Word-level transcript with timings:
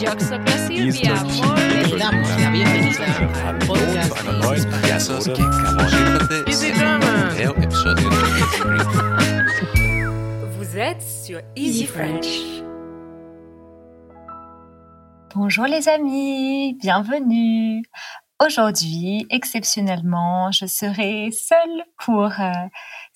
Silvia, 0.00 1.12
la 1.98 2.10
bienvenida 2.50 3.04
al 3.46 3.58
podcast. 3.58 4.16
Vous 10.56 10.78
êtes 10.78 11.02
sur 11.02 11.40
Easy 11.54 11.84
French. 11.84 12.28
Bonjour 15.34 15.66
les 15.66 15.86
amis, 15.90 16.78
bienvenue. 16.80 17.82
Aujourd'hui, 18.42 19.26
exceptionnellement, 19.28 20.50
je 20.50 20.64
serai 20.64 21.30
seule 21.30 21.84
pour 21.98 22.24
euh, 22.40 22.52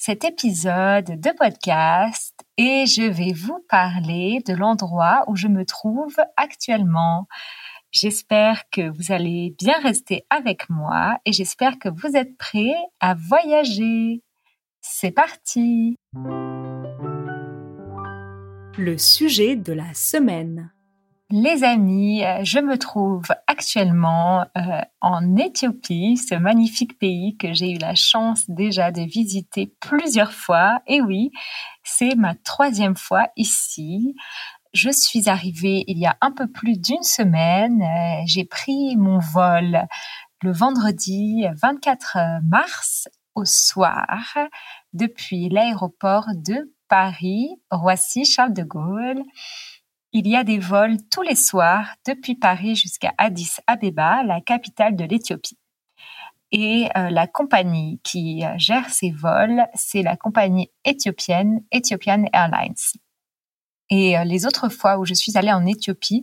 cet 0.07 0.23
épisode 0.23 1.19
de 1.19 1.31
podcast 1.31 2.35
et 2.59 2.85
je 2.85 3.11
vais 3.11 3.33
vous 3.33 3.65
parler 3.71 4.43
de 4.47 4.53
l'endroit 4.53 5.25
où 5.29 5.35
je 5.35 5.49
me 5.49 5.65
trouve 5.65 6.15
actuellement. 6.37 7.27
J'espère 7.91 8.65
que 8.71 8.91
vous 8.91 9.13
allez 9.13 9.55
bien 9.59 9.81
rester 9.83 10.27
avec 10.29 10.69
moi 10.69 11.17
et 11.25 11.33
j'espère 11.33 11.79
que 11.79 11.89
vous 11.89 12.17
êtes 12.17 12.37
prêts 12.37 12.77
à 13.01 13.15
voyager. 13.15 14.21
C'est 14.83 15.11
parti 15.11 15.97
Le 18.77 18.99
sujet 18.99 19.57
de 19.57 19.73
la 19.73 19.95
semaine. 19.95 20.71
Les 21.37 21.65
amis, 21.65 22.25
euh, 22.25 22.45
je 22.45 22.61
me 22.61 22.79
trouve 22.79 23.25
actuellement 23.49 24.47
euh, 24.57 24.81
en 25.01 25.35
Éthiopie, 25.35 26.17
ce 26.17 26.37
magnifique 26.37 26.97
pays 26.97 27.37
que 27.37 27.53
j'ai 27.53 27.73
eu 27.73 27.79
la 27.79 27.97
chance 27.97 28.49
déjà 28.49 28.93
de 28.93 29.01
visiter 29.01 29.75
plusieurs 29.81 30.33
fois. 30.33 30.81
Et 30.87 31.01
oui, 31.01 31.33
c'est 31.83 32.15
ma 32.15 32.37
troisième 32.37 32.95
fois 32.95 33.31
ici. 33.37 34.15
Je 34.75 34.91
suis 34.91 35.29
arrivée 35.29 35.83
il 35.89 35.99
y 35.99 36.07
a 36.07 36.17
un 36.21 36.31
peu 36.31 36.47
plus 36.47 36.79
d'une 36.79 37.03
semaine. 37.03 37.83
Euh, 37.83 38.23
J'ai 38.27 38.45
pris 38.45 38.95
mon 38.97 39.19
vol 39.19 39.89
le 40.41 40.53
vendredi 40.53 41.47
24 41.61 42.45
mars 42.49 43.09
au 43.35 43.45
soir 43.45 44.37
depuis 44.93 45.49
l'aéroport 45.49 46.29
de 46.37 46.73
Paris, 46.89 47.49
Roissy, 47.73 48.25
Charles 48.25 48.53
de 48.53 48.63
Gaulle. 48.63 49.25
Il 50.17 50.29
y 50.29 50.37
a 50.37 50.45
des 50.45 50.61
vols 50.61 50.99
tous 51.11 51.23
les 51.23 51.35
soirs 51.35 51.89
depuis 52.07 52.37
Paris 52.37 52.77
jusqu'à 52.77 53.13
Addis 53.19 53.57
Abeba, 53.67 54.23
la 54.23 54.41
capitale 54.41 54.95
de 54.95 55.03
l'Éthiopie. 55.03 55.59
Et 56.53 56.89
euh, 56.97 57.11
la 57.11 57.27
compagnie 57.27 57.99
qui 58.05 58.45
euh, 58.45 58.55
gère 58.57 58.89
ces 58.91 59.11
vols, 59.11 59.67
c'est 59.75 60.03
la 60.03 60.17
compagnie 60.17 60.71
éthiopienne 60.85 61.65
Ethiopian 61.73 62.27
Airlines. 62.33 62.77
Et 63.91 64.17
euh, 64.17 64.23
les 64.23 64.47
autres 64.47 64.69
fois 64.69 64.99
où 64.99 65.05
je 65.05 65.15
suis 65.15 65.37
allée 65.37 65.53
en 65.53 65.67
Éthiopie, 65.67 66.23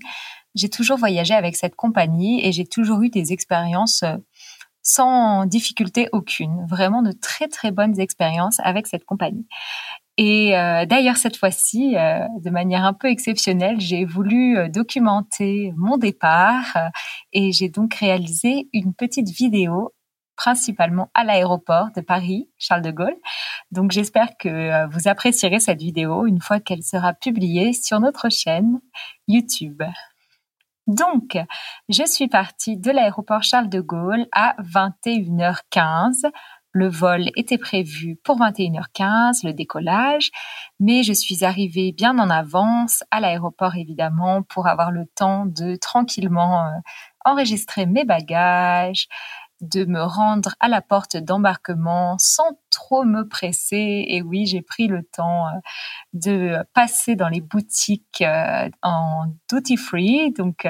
j'ai 0.55 0.69
toujours 0.69 0.97
voyagé 0.97 1.33
avec 1.33 1.57
cette 1.57 1.75
compagnie 1.75 2.47
et 2.47 2.53
j'ai 2.53 2.65
toujours 2.65 3.01
eu 3.01 3.09
des 3.09 3.33
expériences 3.33 4.05
sans 4.81 5.45
difficulté 5.45 6.07
aucune. 6.13 6.65
Vraiment 6.65 7.01
de 7.01 7.11
très 7.11 7.49
très 7.49 7.71
bonnes 7.71 7.99
expériences 7.99 8.61
avec 8.61 8.87
cette 8.87 9.03
compagnie. 9.03 9.45
Et 10.17 10.57
euh, 10.57 10.85
d'ailleurs, 10.85 11.17
cette 11.17 11.37
fois-ci, 11.37 11.95
euh, 11.97 12.25
de 12.43 12.49
manière 12.49 12.85
un 12.85 12.93
peu 12.93 13.07
exceptionnelle, 13.07 13.79
j'ai 13.79 14.05
voulu 14.05 14.57
euh, 14.57 14.67
documenter 14.67 15.71
mon 15.77 15.97
départ 15.97 16.77
et 17.31 17.51
j'ai 17.51 17.69
donc 17.69 17.95
réalisé 17.95 18.69
une 18.73 18.93
petite 18.93 19.29
vidéo 19.29 19.93
principalement 20.35 21.09
à 21.13 21.23
l'aéroport 21.23 21.89
de 21.95 22.01
Paris, 22.01 22.49
Charles 22.57 22.81
de 22.81 22.91
Gaulle. 22.91 23.15
Donc 23.69 23.91
j'espère 23.91 24.29
que 24.39 24.87
vous 24.91 25.07
apprécierez 25.07 25.59
cette 25.59 25.81
vidéo 25.81 26.25
une 26.25 26.41
fois 26.41 26.59
qu'elle 26.59 26.83
sera 26.83 27.13
publiée 27.13 27.73
sur 27.73 27.99
notre 27.99 28.29
chaîne 28.29 28.81
YouTube. 29.27 29.83
Donc, 30.87 31.37
je 31.89 32.03
suis 32.05 32.27
partie 32.27 32.75
de 32.75 32.89
l'aéroport 32.91 33.43
Charles 33.43 33.69
de 33.69 33.81
Gaulle 33.81 34.25
à 34.31 34.55
21h15 34.61 36.25
le 36.73 36.87
vol 36.87 37.29
était 37.35 37.57
prévu 37.57 38.17
pour 38.23 38.39
21h15, 38.39 39.45
le 39.45 39.53
décollage, 39.53 40.31
mais 40.79 41.03
je 41.03 41.13
suis 41.13 41.43
arrivée 41.43 41.91
bien 41.91 42.17
en 42.17 42.29
avance 42.29 43.03
à 43.11 43.19
l'aéroport 43.19 43.75
évidemment 43.75 44.43
pour 44.43 44.67
avoir 44.67 44.91
le 44.91 45.05
temps 45.15 45.45
de 45.45 45.75
tranquillement 45.75 46.65
euh, 46.65 46.71
enregistrer 47.25 47.85
mes 47.85 48.05
bagages, 48.05 49.07
de 49.61 49.85
me 49.85 50.01
rendre 50.01 50.55
à 50.59 50.67
la 50.67 50.81
porte 50.81 51.17
d'embarquement 51.17 52.15
sans 52.17 52.57
trop 52.71 53.03
me 53.03 53.27
presser. 53.27 54.05
Et 54.07 54.21
oui, 54.23 54.47
j'ai 54.47 54.61
pris 54.61 54.87
le 54.87 55.03
temps 55.03 55.47
euh, 55.47 55.51
de 56.13 56.57
passer 56.73 57.15
dans 57.15 57.29
les 57.29 57.41
boutiques 57.41 58.21
euh, 58.21 58.69
en 58.81 59.25
duty 59.51 59.77
free, 59.77 60.31
donc 60.31 60.65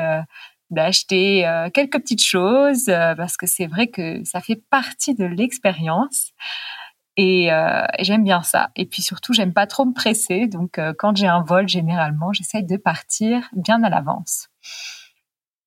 d'acheter 0.72 1.46
euh, 1.46 1.70
quelques 1.70 2.00
petites 2.00 2.24
choses 2.24 2.90
euh, 2.90 3.14
parce 3.16 3.38
que 3.38 3.46
c'est 3.46 3.68
vrai 3.68 3.88
que 3.88 4.24
ça 4.24 4.42
fait 4.42 4.62
partie 4.70 5.14
de 5.14 5.26
l'expérience 5.26 6.32
et, 7.18 7.52
euh, 7.52 7.84
et 7.98 8.04
j'aime 8.04 8.24
bien 8.24 8.42
ça. 8.42 8.72
Et 8.76 8.86
puis 8.86 9.02
surtout, 9.02 9.34
j'aime 9.34 9.54
pas 9.54 9.68
trop 9.68 9.86
me 9.86 9.94
presser, 9.94 10.48
donc 10.48 10.80
quand 10.98 11.16
j'ai 11.16 11.28
un 11.28 11.44
vol, 11.44 11.68
généralement, 11.68 12.32
j'essaye 12.32 12.64
de 12.64 12.78
partir 12.78 13.50
bien 13.54 13.84
à 13.84 13.90
l'avance. 13.90 14.48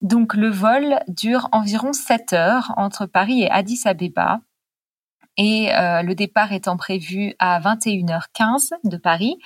Donc 0.00 0.34
le 0.34 0.48
vol 0.48 1.00
dure 1.08 1.48
environ 1.52 1.92
7 1.92 2.32
heures 2.32 2.72
entre 2.76 3.06
Paris 3.06 3.42
et 3.42 3.50
Addis 3.50 3.82
Abeba. 3.84 4.40
Et 5.36 5.74
euh, 5.74 6.02
le 6.02 6.14
départ 6.14 6.52
étant 6.52 6.76
prévu 6.76 7.34
à 7.38 7.60
21h15 7.60 8.70
de 8.84 8.96
Paris, 8.96 9.36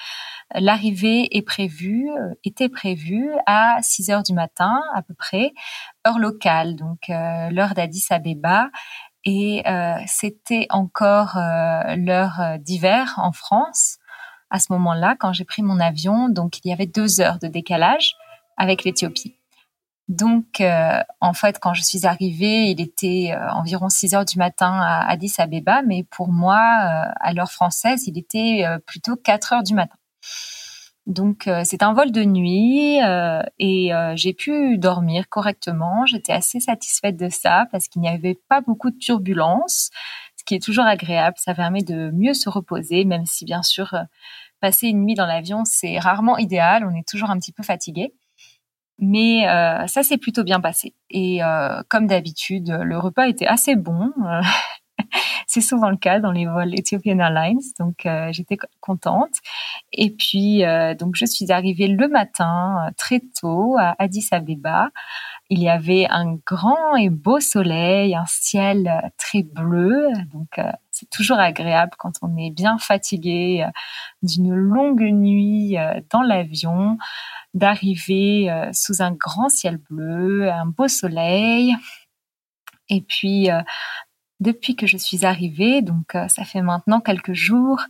L'arrivée 0.54 1.36
est 1.36 1.42
prévue, 1.42 2.08
euh, 2.10 2.32
était 2.42 2.70
prévue 2.70 3.30
à 3.46 3.78
6 3.82 4.10
heures 4.10 4.22
du 4.22 4.32
matin 4.32 4.80
à 4.94 5.02
peu 5.02 5.12
près, 5.12 5.52
heure 6.06 6.18
locale, 6.18 6.74
donc 6.74 7.10
euh, 7.10 7.50
l'heure 7.50 7.74
d'Addis 7.74 8.06
Abeba. 8.10 8.70
Et 9.24 9.62
euh, 9.68 9.96
c'était 10.06 10.66
encore 10.70 11.36
euh, 11.36 11.96
l'heure 11.96 12.58
d'hiver 12.60 13.14
en 13.18 13.32
France 13.32 13.98
à 14.48 14.58
ce 14.58 14.72
moment-là 14.72 15.16
quand 15.18 15.34
j'ai 15.34 15.44
pris 15.44 15.62
mon 15.62 15.80
avion. 15.80 16.30
Donc 16.30 16.64
il 16.64 16.68
y 16.68 16.72
avait 16.72 16.86
deux 16.86 17.20
heures 17.20 17.38
de 17.38 17.48
décalage 17.48 18.14
avec 18.56 18.84
l'Éthiopie. 18.84 19.37
Donc, 20.08 20.62
euh, 20.62 21.00
en 21.20 21.34
fait, 21.34 21.58
quand 21.60 21.74
je 21.74 21.82
suis 21.82 22.06
arrivée, 22.06 22.70
il 22.70 22.80
était 22.80 23.32
euh, 23.32 23.50
environ 23.52 23.90
6 23.90 24.14
heures 24.14 24.24
du 24.24 24.38
matin 24.38 24.72
à 24.80 25.06
Addis 25.10 25.34
Abeba, 25.36 25.82
mais 25.82 26.04
pour 26.10 26.28
moi, 26.32 26.56
euh, 26.56 27.12
à 27.20 27.32
l'heure 27.34 27.52
française, 27.52 28.06
il 28.06 28.16
était 28.16 28.64
euh, 28.64 28.78
plutôt 28.78 29.16
4 29.16 29.52
heures 29.52 29.62
du 29.62 29.74
matin. 29.74 29.96
Donc 31.06 31.46
euh, 31.46 31.62
c'est 31.64 31.82
un 31.82 31.94
vol 31.94 32.12
de 32.12 32.22
nuit 32.22 33.02
euh, 33.02 33.42
et 33.58 33.90
j'ai 34.14 34.34
pu 34.34 34.76
dormir 34.78 35.28
correctement. 35.28 36.04
J'étais 36.06 36.32
assez 36.32 36.60
satisfaite 36.60 37.16
de 37.16 37.28
ça 37.30 37.66
parce 37.72 37.88
qu'il 37.88 38.02
n'y 38.02 38.08
avait 38.08 38.38
pas 38.48 38.60
beaucoup 38.60 38.90
de 38.90 38.98
turbulences, 38.98 39.90
ce 40.36 40.44
qui 40.44 40.54
est 40.54 40.62
toujours 40.62 40.84
agréable. 40.84 41.36
Ça 41.38 41.54
permet 41.54 41.82
de 41.82 42.10
mieux 42.12 42.34
se 42.34 42.50
reposer, 42.50 43.04
même 43.04 43.24
si 43.26 43.44
bien 43.46 43.62
sûr 43.62 43.94
passer 44.60 44.88
une 44.88 45.04
nuit 45.04 45.14
dans 45.14 45.26
l'avion 45.26 45.64
c'est 45.64 45.98
rarement 45.98 46.36
idéal. 46.38 46.86
On 46.86 46.94
est 46.94 47.08
toujours 47.08 47.30
un 47.30 47.38
petit 47.38 47.52
peu 47.52 47.62
fatigué. 47.62 48.12
Mais 48.98 49.48
euh, 49.48 49.86
ça 49.86 50.02
s'est 50.02 50.18
plutôt 50.18 50.42
bien 50.44 50.60
passé. 50.60 50.94
Et 51.10 51.42
euh, 51.42 51.82
comme 51.88 52.06
d'habitude, 52.06 52.76
le 52.82 52.98
repas 52.98 53.28
était 53.28 53.46
assez 53.46 53.76
bon. 53.76 54.12
Euh, 54.26 54.40
c'est 55.46 55.60
souvent 55.60 55.90
le 55.90 55.96
cas 55.96 56.20
dans 56.20 56.32
les 56.32 56.46
vols 56.46 56.74
Ethiopian 56.78 57.18
Airlines, 57.18 57.60
donc 57.78 58.06
euh, 58.06 58.28
j'étais 58.32 58.56
co- 58.56 58.66
contente. 58.80 59.34
Et 59.92 60.10
puis 60.10 60.64
euh, 60.64 60.94
donc 60.94 61.14
je 61.16 61.24
suis 61.24 61.50
arrivée 61.52 61.86
le 61.88 62.08
matin 62.08 62.86
euh, 62.88 62.90
très 62.96 63.20
tôt 63.40 63.76
à 63.78 63.94
Addis 63.98 64.28
Abeba. 64.32 64.90
Il 65.50 65.60
y 65.60 65.68
avait 65.70 66.06
un 66.10 66.34
grand 66.46 66.96
et 66.96 67.08
beau 67.08 67.40
soleil, 67.40 68.14
un 68.14 68.26
ciel 68.26 69.10
très 69.16 69.42
bleu, 69.42 70.08
donc 70.30 70.60
c'est 70.90 71.08
toujours 71.08 71.38
agréable 71.38 71.92
quand 71.98 72.12
on 72.20 72.36
est 72.36 72.50
bien 72.50 72.76
fatigué 72.76 73.66
d'une 74.22 74.54
longue 74.54 75.00
nuit 75.00 75.76
dans 76.10 76.20
l'avion 76.20 76.98
d'arriver 77.58 78.50
euh, 78.50 78.70
sous 78.72 79.02
un 79.02 79.12
grand 79.12 79.48
ciel 79.48 79.78
bleu, 79.90 80.50
un 80.50 80.66
beau 80.66 80.88
soleil. 80.88 81.76
Et 82.88 83.02
puis, 83.02 83.50
euh, 83.50 83.60
depuis 84.40 84.76
que 84.76 84.86
je 84.86 84.96
suis 84.96 85.26
arrivée, 85.26 85.82
donc 85.82 86.14
euh, 86.14 86.28
ça 86.28 86.44
fait 86.44 86.62
maintenant 86.62 87.00
quelques 87.00 87.34
jours, 87.34 87.80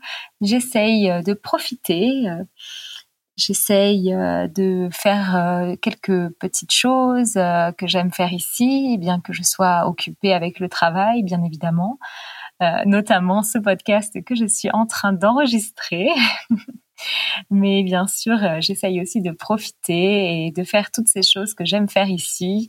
j'essaye 0.41 1.23
de 1.23 1.35
profiter. 1.35 2.25
J'essaye 3.37 4.11
de 4.13 4.89
faire 4.91 5.77
quelques 5.81 6.31
petites 6.41 6.73
choses 6.73 7.35
que 7.35 7.87
j'aime 7.87 8.11
faire 8.11 8.33
ici, 8.33 8.99
bien 8.99 9.21
que 9.21 9.33
je 9.33 9.45
sois 9.45 9.87
occupée 9.87 10.33
avec 10.33 10.59
le 10.59 10.69
travail, 10.69 11.23
bien 11.23 11.45
évidemment. 11.45 12.01
Notamment 12.85 13.45
ce 13.45 13.59
podcast 13.59 14.21
que 14.25 14.35
je 14.35 14.45
suis 14.45 14.71
en 14.73 14.87
train 14.87 15.13
d'enregistrer. 15.13 16.09
Mais 17.51 17.83
bien 17.83 18.07
sûr, 18.07 18.43
euh, 18.43 18.61
j'essaye 18.61 19.01
aussi 19.01 19.21
de 19.21 19.31
profiter 19.31 20.47
et 20.47 20.51
de 20.51 20.65
faire 20.65 20.91
toutes 20.91 21.09
ces 21.09 21.23
choses 21.23 21.55
que 21.55 21.65
j'aime 21.65 21.89
faire 21.89 22.09
ici 22.09 22.69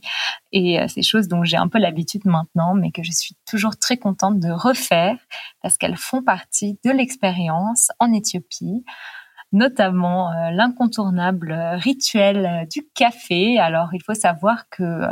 et 0.52 0.80
euh, 0.80 0.88
ces 0.88 1.02
choses 1.02 1.28
dont 1.28 1.44
j'ai 1.44 1.56
un 1.56 1.68
peu 1.68 1.78
l'habitude 1.78 2.24
maintenant, 2.24 2.74
mais 2.74 2.90
que 2.90 3.02
je 3.02 3.12
suis 3.12 3.36
toujours 3.48 3.76
très 3.76 3.96
contente 3.96 4.40
de 4.40 4.50
refaire 4.50 5.16
parce 5.62 5.76
qu'elles 5.76 5.96
font 5.96 6.22
partie 6.22 6.78
de 6.84 6.90
l'expérience 6.90 7.90
en 7.98 8.12
Éthiopie. 8.12 8.84
notamment 9.52 10.30
l'incontournable 10.52 11.52
rituel 11.78 12.68
du 12.70 12.86
café. 12.94 13.58
Alors, 13.58 13.90
il 13.92 14.00
faut 14.02 14.14
savoir 14.14 14.68
que 14.68 15.08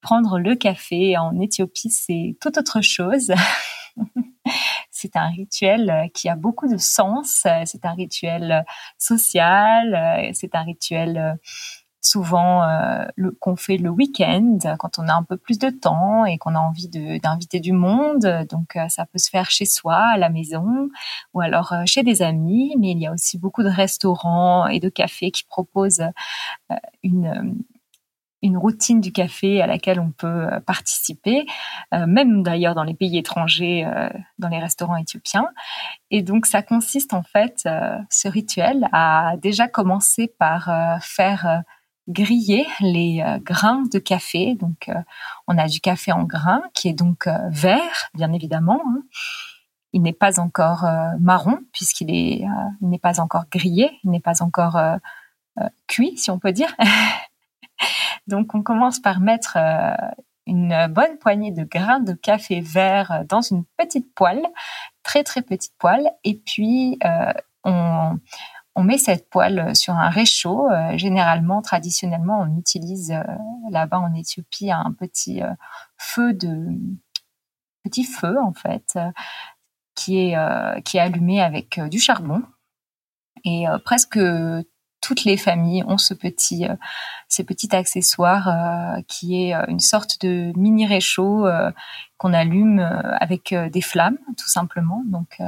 prendre 0.00 0.38
le 0.38 0.56
café 0.56 1.16
en 1.16 1.38
Éthiopie, 1.40 1.90
c'est 1.90 2.36
tout 2.40 2.58
autre 2.58 2.80
chose. 2.80 3.32
c'est 4.90 5.16
un 5.16 5.28
rituel 5.28 6.10
qui 6.14 6.28
a 6.28 6.36
beaucoup 6.36 6.68
de 6.68 6.76
sens. 6.76 7.46
C'est 7.64 7.84
un 7.84 7.92
rituel 7.92 8.64
social. 8.98 10.30
C'est 10.34 10.54
un 10.54 10.62
rituel 10.62 11.38
souvent 12.00 12.62
euh, 12.62 13.04
qu'on 13.40 13.56
fait 13.56 13.76
le 13.76 13.90
week-end 13.90 14.58
quand 14.78 14.98
on 14.98 15.08
a 15.08 15.14
un 15.14 15.22
peu 15.22 15.36
plus 15.36 15.58
de 15.58 15.70
temps 15.70 16.24
et 16.24 16.38
qu'on 16.38 16.54
a 16.54 16.58
envie 16.58 16.88
d'inviter 16.88 17.60
du 17.60 17.72
monde. 17.72 18.46
Donc 18.48 18.76
euh, 18.76 18.88
ça 18.88 19.06
peut 19.06 19.18
se 19.18 19.30
faire 19.30 19.50
chez 19.50 19.64
soi, 19.64 19.96
à 19.96 20.16
la 20.16 20.28
maison, 20.28 20.88
ou 21.34 21.40
alors 21.40 21.72
euh, 21.72 21.82
chez 21.86 22.02
des 22.02 22.22
amis. 22.22 22.74
Mais 22.78 22.92
il 22.92 22.98
y 22.98 23.06
a 23.06 23.12
aussi 23.12 23.38
beaucoup 23.38 23.62
de 23.62 23.68
restaurants 23.68 24.66
et 24.66 24.80
de 24.80 24.88
cafés 24.88 25.30
qui 25.30 25.44
proposent 25.44 26.04
une 27.02 27.56
une 28.42 28.56
routine 28.56 29.00
du 29.00 29.12
café 29.12 29.60
à 29.60 29.66
laquelle 29.66 30.00
on 30.00 30.10
peut 30.10 30.48
participer, 30.66 31.44
même 31.92 32.42
d'ailleurs 32.42 32.74
dans 32.74 32.84
les 32.84 32.94
pays 32.94 33.18
étrangers, 33.18 33.84
dans 34.38 34.48
les 34.48 34.58
restaurants 34.58 34.96
éthiopiens. 34.96 35.48
Et 36.10 36.22
donc 36.22 36.46
ça 36.46 36.62
consiste 36.62 37.14
en 37.14 37.22
fait, 37.22 37.68
ce 38.10 38.28
rituel, 38.28 38.88
à 38.92 39.34
déjà 39.38 39.66
commencer 39.66 40.32
par 40.38 40.70
faire 41.02 41.64
griller 42.08 42.66
les 42.80 43.22
euh, 43.22 43.38
grains 43.38 43.84
de 43.92 43.98
café. 43.98 44.54
Donc, 44.54 44.88
euh, 44.88 44.94
on 45.46 45.58
a 45.58 45.68
du 45.68 45.80
café 45.80 46.10
en 46.10 46.24
grains 46.24 46.62
qui 46.74 46.88
est 46.88 46.94
donc 46.94 47.26
euh, 47.26 47.36
vert, 47.50 48.10
bien 48.14 48.32
évidemment. 48.32 48.82
Hein. 48.86 49.02
Il 49.92 50.02
n'est 50.02 50.12
pas 50.12 50.38
encore 50.38 50.84
marron 51.18 51.60
puisqu'il 51.72 52.10
est, 52.10 52.44
il 52.82 52.88
n'est 52.90 52.98
pas 52.98 53.20
encore 53.20 53.46
grillé, 53.50 53.90
il 54.04 54.10
n'est 54.10 54.20
pas 54.20 54.42
encore 54.42 54.78
cuit, 55.86 56.18
si 56.18 56.30
on 56.30 56.38
peut 56.38 56.52
dire. 56.52 56.76
donc, 58.26 58.54
on 58.54 58.62
commence 58.62 59.00
par 59.00 59.20
mettre 59.20 59.58
une 60.46 60.86
bonne 60.88 61.18
poignée 61.18 61.52
de 61.52 61.64
grains 61.64 62.00
de 62.00 62.12
café 62.12 62.60
vert 62.60 63.24
dans 63.28 63.42
une 63.42 63.64
petite 63.76 64.14
poêle, 64.14 64.46
très 65.02 65.24
très 65.24 65.42
petite 65.42 65.74
poêle, 65.78 66.10
et 66.24 66.34
puis 66.44 66.98
on 67.64 68.18
on 68.78 68.84
met 68.84 68.96
cette 68.96 69.28
poêle 69.28 69.74
sur 69.74 69.94
un 69.94 70.08
réchaud. 70.08 70.70
Euh, 70.70 70.96
généralement, 70.96 71.62
traditionnellement, 71.62 72.42
on 72.42 72.56
utilise 72.56 73.10
euh, 73.10 73.24
là-bas 73.72 73.98
en 73.98 74.14
Éthiopie 74.14 74.70
un 74.70 74.92
petit 74.92 75.42
euh, 75.42 75.50
feu 75.96 76.32
de 76.32 76.68
petit 77.82 78.04
feu 78.04 78.36
en 78.40 78.52
fait 78.52 78.98
qui 79.94 80.18
est 80.18 80.82
qui 80.82 80.96
est 80.98 81.00
allumé 81.00 81.40
avec 81.40 81.80
du 81.88 81.98
charbon 81.98 82.42
et 83.44 83.64
presque 83.84 84.18
toutes 85.00 85.24
les 85.24 85.36
familles 85.36 85.84
ont 85.86 85.98
ce 85.98 86.14
petit 86.14 86.66
petit 87.42 87.74
accessoire 87.74 88.98
qui 89.06 89.42
est 89.42 89.54
une 89.68 89.80
sorte 89.80 90.20
de 90.20 90.52
mini 90.56 90.86
réchaud 90.86 91.46
qu'on 92.16 92.34
allume 92.34 92.80
avec 93.20 93.54
des 93.54 93.80
flammes 93.80 94.18
tout 94.36 94.48
simplement. 94.48 95.02
Donc 95.06 95.38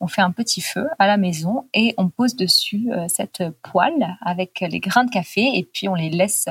on 0.00 0.08
fait 0.08 0.22
un 0.22 0.32
petit 0.32 0.62
feu 0.62 0.88
à 0.98 1.06
la 1.06 1.18
maison 1.18 1.68
et 1.74 1.94
on 1.98 2.08
pose 2.08 2.34
dessus 2.34 2.90
euh, 2.90 3.06
cette 3.08 3.44
poêle 3.62 4.16
avec 4.22 4.60
les 4.60 4.80
grains 4.80 5.04
de 5.04 5.10
café 5.10 5.42
et 5.54 5.68
puis 5.70 5.88
on 5.88 5.94
les 5.94 6.08
laisse 6.08 6.48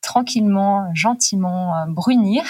tranquillement, 0.00 0.88
gentiment 0.94 1.76
euh, 1.76 1.86
brunir. 1.88 2.44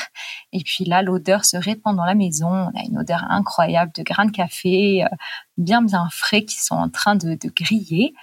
Et 0.52 0.62
puis 0.64 0.84
là, 0.84 1.02
l'odeur 1.02 1.44
se 1.44 1.56
répand 1.56 1.96
dans 1.96 2.04
la 2.04 2.14
maison. 2.14 2.48
On 2.48 2.78
a 2.78 2.82
une 2.88 2.98
odeur 2.98 3.24
incroyable 3.30 3.92
de 3.96 4.02
grains 4.02 4.26
de 4.26 4.30
café, 4.30 5.04
euh, 5.04 5.08
bien 5.56 5.82
bien 5.82 6.08
frais 6.10 6.44
qui 6.44 6.58
sont 6.58 6.76
en 6.76 6.88
train 6.88 7.16
de, 7.16 7.36
griller. 7.56 8.14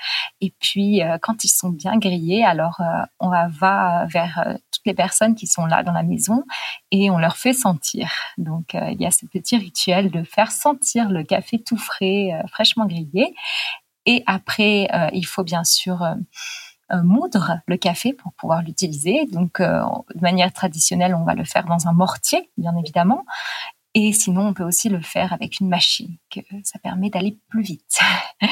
Et 0.41 0.53
puis 0.59 1.01
quand 1.21 1.43
ils 1.43 1.49
sont 1.49 1.69
bien 1.69 1.97
grillés, 1.97 2.45
alors 2.45 2.79
on 3.19 3.29
va, 3.29 4.05
vers 4.05 4.55
toutes 4.71 4.85
les 4.85 4.93
personnes 4.93 5.35
qui 5.35 5.47
sont 5.47 5.65
là 5.65 5.83
dans 5.83 5.91
la 5.91 6.03
maison 6.03 6.43
et 6.91 7.09
on 7.09 7.17
leur 7.17 7.35
fait 7.35 7.53
sentir. 7.53 8.09
Donc 8.37 8.73
il 8.73 9.01
y 9.01 9.05
a 9.05 9.11
ce 9.11 9.25
petit 9.25 9.57
rituel 9.57 10.11
de 10.11 10.23
faire 10.23 10.51
sentir 10.51 11.09
le 11.09 11.23
café 11.23 11.61
tout 11.61 11.77
frais, 11.77 12.29
fraîchement 12.49 12.85
grillé. 12.85 13.35
Et 14.05 14.23
après, 14.27 14.87
il 15.13 15.25
faut 15.25 15.43
bien 15.43 15.63
sûr 15.63 16.03
euh, 16.03 16.15
moudre 16.91 17.59
le 17.67 17.77
café 17.77 18.13
pour 18.13 18.33
pouvoir 18.33 18.61
l'utiliser. 18.61 19.25
Donc, 19.25 19.59
euh, 19.59 19.81
de 20.13 20.21
manière 20.21 20.53
traditionnelle, 20.53 21.15
on 21.15 21.23
va 21.23 21.33
le 21.33 21.43
faire 21.43 21.65
dans 21.65 21.87
un 21.87 21.93
mortier, 21.93 22.49
bien 22.57 22.75
évidemment. 22.77 23.25
Et 23.93 24.11
sinon, 24.11 24.47
on 24.47 24.53
peut 24.53 24.63
aussi 24.63 24.89
le 24.89 24.99
faire 24.99 25.31
avec 25.31 25.59
une 25.61 25.69
machine, 25.69 26.17
que 26.29 26.41
ça 26.63 26.79
permet 26.79 27.09
d'aller 27.09 27.39
plus 27.49 27.61
vite. 27.61 27.99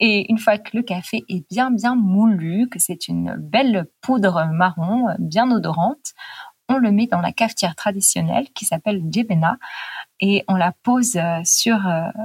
Et 0.00 0.30
une 0.30 0.38
fois 0.38 0.56
que 0.56 0.76
le 0.76 0.82
café 0.82 1.24
est 1.28 1.48
bien, 1.50 1.70
bien 1.70 1.96
moulu, 1.96 2.68
que 2.68 2.78
c'est 2.78 3.08
une 3.08 3.34
belle 3.36 3.88
poudre 4.00 4.46
marron, 4.52 5.06
bien 5.18 5.50
odorante, 5.50 6.14
on 6.68 6.76
le 6.76 6.92
met 6.92 7.06
dans 7.06 7.20
la 7.20 7.32
cafetière 7.32 7.74
traditionnelle 7.74 8.48
qui 8.54 8.66
s'appelle 8.66 9.02
djebena 9.10 9.58
et 10.20 10.44
on 10.48 10.54
la 10.54 10.72
pose 10.82 11.16
euh, 11.16 11.40
sur 11.44 11.78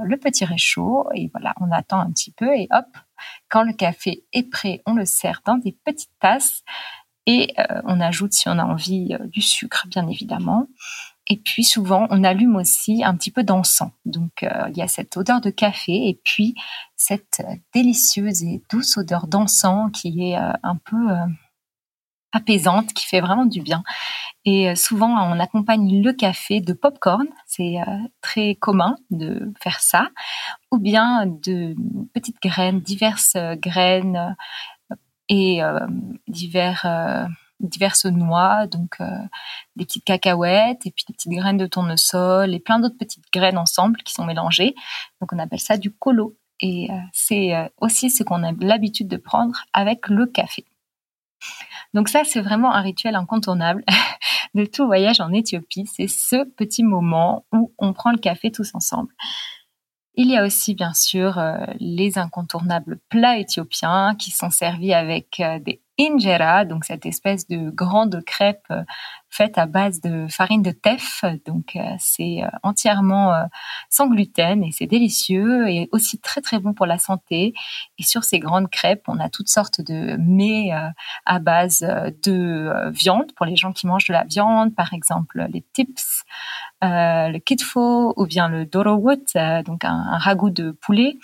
le 0.04 0.16
petit 0.16 0.44
réchaud 0.44 1.08
et 1.14 1.30
voilà, 1.32 1.54
on 1.60 1.72
attend 1.72 1.98
un 2.00 2.10
petit 2.10 2.30
peu 2.30 2.54
et 2.54 2.68
hop, 2.70 2.86
quand 3.48 3.62
le 3.62 3.72
café 3.72 4.24
est 4.32 4.50
prêt, 4.50 4.82
on 4.86 4.94
le 4.94 5.04
sert 5.04 5.42
dans 5.44 5.56
des 5.56 5.76
petites 5.84 6.10
tasses 6.20 6.62
et 7.26 7.54
euh, 7.58 7.80
on 7.84 8.00
ajoute, 8.00 8.32
si 8.32 8.48
on 8.48 8.58
a 8.58 8.64
envie, 8.64 9.14
euh, 9.14 9.26
du 9.26 9.40
sucre, 9.40 9.86
bien 9.88 10.06
évidemment. 10.08 10.68
Et 11.26 11.38
puis 11.38 11.64
souvent, 11.64 12.06
on 12.10 12.22
allume 12.22 12.56
aussi 12.56 13.02
un 13.02 13.16
petit 13.16 13.30
peu 13.30 13.44
d'encens. 13.44 13.90
Donc 14.04 14.42
euh, 14.42 14.68
il 14.70 14.76
y 14.76 14.82
a 14.82 14.88
cette 14.88 15.16
odeur 15.16 15.40
de 15.40 15.48
café 15.48 16.08
et 16.08 16.20
puis 16.22 16.54
cette 16.96 17.42
délicieuse 17.72 18.42
et 18.42 18.62
douce 18.70 18.98
odeur 18.98 19.26
d'encens 19.26 19.90
qui 19.92 20.32
est 20.32 20.36
un 20.36 20.76
peu 20.84 21.08
apaisante, 22.34 22.92
qui 22.92 23.06
fait 23.06 23.20
vraiment 23.20 23.46
du 23.46 23.62
bien. 23.62 23.82
Et 24.44 24.68
euh, 24.68 24.74
souvent, 24.74 25.08
on 25.08 25.40
accompagne 25.40 26.02
le 26.02 26.12
café 26.12 26.60
de 26.60 26.72
popcorn. 26.72 27.26
C'est 27.46 27.80
euh, 27.80 27.98
très 28.20 28.56
commun 28.56 28.96
de 29.10 29.52
faire 29.62 29.80
ça. 29.80 30.08
Ou 30.70 30.78
bien 30.78 31.26
de 31.26 31.74
petites 32.12 32.42
graines, 32.42 32.80
diverses 32.80 33.36
euh, 33.36 33.56
graines 33.56 34.36
et 35.30 35.62
divers, 36.28 36.86
diverses 37.58 38.04
noix, 38.04 38.66
donc 38.66 38.98
des 39.74 39.86
petites 39.86 40.04
cacahuètes 40.04 40.84
et 40.84 40.90
puis 40.90 41.06
des 41.08 41.14
petites 41.14 41.32
graines 41.32 41.56
de 41.56 41.66
tournesol 41.66 42.52
et 42.52 42.60
plein 42.60 42.78
d'autres 42.78 42.98
petites 42.98 43.24
graines 43.32 43.56
ensemble 43.56 44.02
qui 44.02 44.12
sont 44.12 44.26
mélangées. 44.26 44.74
Donc 45.22 45.32
on 45.32 45.38
appelle 45.38 45.60
ça 45.60 45.78
du 45.78 45.90
colo. 45.90 46.36
Et 46.60 46.88
c'est 47.14 47.54
aussi 47.80 48.10
ce 48.10 48.22
qu'on 48.22 48.44
a 48.44 48.52
l'habitude 48.60 49.08
de 49.08 49.16
prendre 49.16 49.64
avec 49.72 50.08
le 50.08 50.26
café. 50.26 50.66
Donc 51.94 52.08
ça, 52.08 52.24
c'est 52.24 52.40
vraiment 52.40 52.72
un 52.72 52.80
rituel 52.80 53.14
incontournable 53.14 53.84
de 54.54 54.64
tout 54.64 54.86
voyage 54.86 55.20
en 55.20 55.32
Éthiopie. 55.32 55.86
C'est 55.86 56.08
ce 56.08 56.44
petit 56.44 56.82
moment 56.82 57.46
où 57.52 57.72
on 57.78 57.92
prend 57.92 58.10
le 58.10 58.18
café 58.18 58.50
tous 58.50 58.74
ensemble. 58.74 59.12
Il 60.16 60.30
y 60.30 60.36
a 60.36 60.44
aussi 60.44 60.74
bien 60.74 60.94
sûr 60.94 61.38
euh, 61.38 61.56
les 61.80 62.18
incontournables 62.18 63.00
plats 63.08 63.38
éthiopiens 63.38 64.14
qui 64.16 64.30
sont 64.30 64.50
servis 64.50 64.92
avec 64.92 65.40
euh, 65.40 65.58
des 65.58 65.82
injera, 65.98 66.64
donc 66.64 66.84
cette 66.84 67.06
espèce 67.06 67.46
de 67.46 67.70
grande 67.70 68.22
crêpe 68.24 68.66
euh, 68.70 68.82
faite 69.30 69.58
à 69.58 69.66
base 69.66 70.00
de 70.00 70.26
farine 70.28 70.62
de 70.62 70.70
teff. 70.70 71.24
Donc 71.44 71.76
c'est 71.98 72.42
entièrement 72.62 73.32
sans 73.90 74.06
gluten 74.06 74.62
et 74.62 74.70
c'est 74.70 74.86
délicieux 74.86 75.68
et 75.68 75.88
aussi 75.90 76.20
très 76.20 76.40
très 76.40 76.60
bon 76.60 76.72
pour 76.72 76.86
la 76.86 76.98
santé. 76.98 77.52
Et 77.98 78.04
sur 78.04 78.22
ces 78.22 78.38
grandes 78.38 78.70
crêpes, 78.70 79.02
on 79.08 79.18
a 79.18 79.28
toutes 79.28 79.48
sortes 79.48 79.80
de 79.80 80.16
mets 80.20 80.70
à 81.26 81.38
base 81.40 81.80
de 81.80 82.90
viande 82.92 83.32
pour 83.34 83.44
les 83.44 83.56
gens 83.56 83.72
qui 83.72 83.88
mangent 83.88 84.06
de 84.06 84.12
la 84.12 84.22
viande, 84.22 84.72
par 84.72 84.94
exemple 84.94 85.44
les 85.52 85.64
tips, 85.72 86.22
le 86.80 87.38
kitfo 87.38 88.14
ou 88.16 88.26
bien 88.26 88.48
le 88.48 88.66
dorowut, 88.66 89.34
donc 89.64 89.84
un 89.84 90.16
ragoût 90.18 90.50
de 90.50 90.70
poulet. 90.70 91.18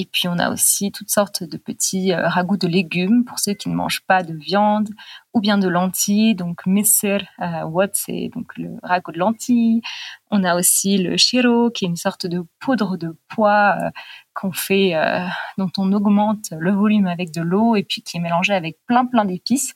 Et 0.00 0.08
puis 0.10 0.28
on 0.28 0.38
a 0.38 0.50
aussi 0.50 0.92
toutes 0.92 1.10
sortes 1.10 1.42
de 1.42 1.58
petits 1.58 2.14
euh, 2.14 2.26
ragoûts 2.26 2.56
de 2.56 2.66
légumes 2.66 3.26
pour 3.26 3.38
ceux 3.38 3.52
qui 3.52 3.68
ne 3.68 3.74
mangent 3.74 4.00
pas 4.06 4.22
de 4.22 4.32
viande 4.32 4.88
ou 5.34 5.40
bien 5.40 5.58
de 5.58 5.68
lentilles. 5.68 6.34
Donc 6.34 6.64
misir, 6.64 7.22
euh, 7.40 7.64
what 7.64 7.90
c'est 7.92 8.30
donc 8.34 8.56
le 8.56 8.78
ragoût 8.82 9.12
de 9.12 9.18
lentilles. 9.18 9.82
On 10.30 10.42
a 10.42 10.56
aussi 10.56 10.96
le 10.96 11.18
shiro 11.18 11.70
qui 11.70 11.84
est 11.84 11.88
une 11.88 11.96
sorte 11.96 12.26
de 12.26 12.46
poudre 12.60 12.96
de 12.96 13.14
pois 13.28 13.76
euh, 13.78 13.90
qu'on 14.32 14.52
fait, 14.52 14.94
euh, 14.94 15.26
dont 15.58 15.70
on 15.76 15.92
augmente 15.92 16.46
le 16.52 16.72
volume 16.72 17.06
avec 17.06 17.30
de 17.30 17.42
l'eau 17.42 17.76
et 17.76 17.82
puis 17.82 18.00
qui 18.00 18.16
est 18.16 18.20
mélangé 18.20 18.54
avec 18.54 18.78
plein 18.86 19.04
plein 19.04 19.26
d'épices. 19.26 19.74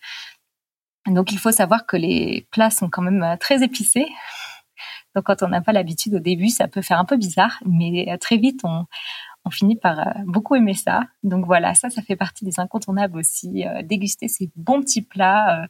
Donc 1.07 1.33
il 1.33 1.39
faut 1.39 1.53
savoir 1.53 1.85
que 1.85 1.99
les 1.99 2.49
plats 2.51 2.71
sont 2.71 2.89
quand 2.89 3.03
même 3.03 3.37
très 3.39 3.63
épicés. 3.63 4.07
Donc 5.15 5.25
quand 5.25 5.43
on 5.43 5.49
n'a 5.49 5.61
pas 5.61 5.73
l'habitude 5.73 6.15
au 6.15 6.19
début, 6.19 6.49
ça 6.49 6.67
peut 6.67 6.81
faire 6.81 6.99
un 6.99 7.05
peu 7.05 7.19
bizarre, 7.19 7.61
mais 7.67 8.17
très 8.19 8.39
vite 8.39 8.61
on 8.65 8.87
on 9.45 9.51
finit 9.51 9.77
par 9.77 9.99
euh, 9.99 10.13
beaucoup 10.27 10.55
aimer 10.55 10.75
ça. 10.75 11.05
Donc 11.23 11.47
voilà, 11.47 11.75
ça, 11.75 11.91
ça 11.91 12.03
fait 12.03 12.17
partie 12.17 12.45
des 12.45 12.59
incontournables 12.59 13.19
aussi. 13.19 13.67
Euh, 13.67 13.83
déguster 13.83 14.29
ces 14.29 14.51
bons 14.57 14.81
petits 14.81 15.03
plats 15.03 15.63
euh, 15.63 15.67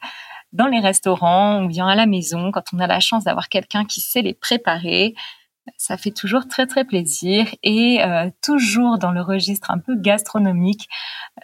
dans 0.53 0.67
les 0.67 0.81
restaurants 0.81 1.65
ou 1.65 1.69
bien 1.69 1.87
à 1.89 1.95
la 1.95 2.07
maison 2.07 2.53
quand 2.53 2.73
on 2.73 2.79
a 2.79 2.87
la 2.87 3.01
chance 3.01 3.25
d'avoir 3.25 3.49
quelqu'un 3.49 3.85
qui 3.85 4.01
sait 4.01 4.23
les 4.23 4.35
préparer. 4.35 5.15
Ça 5.79 5.97
fait 5.97 6.11
toujours 6.11 6.47
très 6.47 6.67
très 6.67 6.85
plaisir 6.85 7.47
et 7.63 8.01
toujours 8.43 8.99
dans 8.99 9.13
le 9.13 9.23
registre 9.23 9.71
un 9.71 9.79
peu 9.79 9.97
gastronomique, 9.97 10.91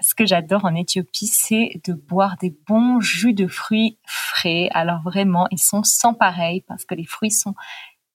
ce 0.02 0.14
que 0.14 0.26
j'adore 0.26 0.66
en 0.66 0.74
Éthiopie, 0.74 1.26
c'est 1.26 1.80
de 1.84 1.94
boire 1.94 2.36
des 2.36 2.54
bons 2.68 3.00
jus 3.00 3.32
de 3.32 3.46
fruits 3.46 3.98
frais. 4.04 4.68
Alors 4.72 5.00
vraiment, 5.02 5.46
ils 5.50 5.58
sont 5.58 5.82
sans 5.82 6.12
pareil 6.12 6.62
parce 6.68 6.84
que 6.84 6.94
les 6.94 7.06
fruits 7.06 7.30
sont 7.30 7.54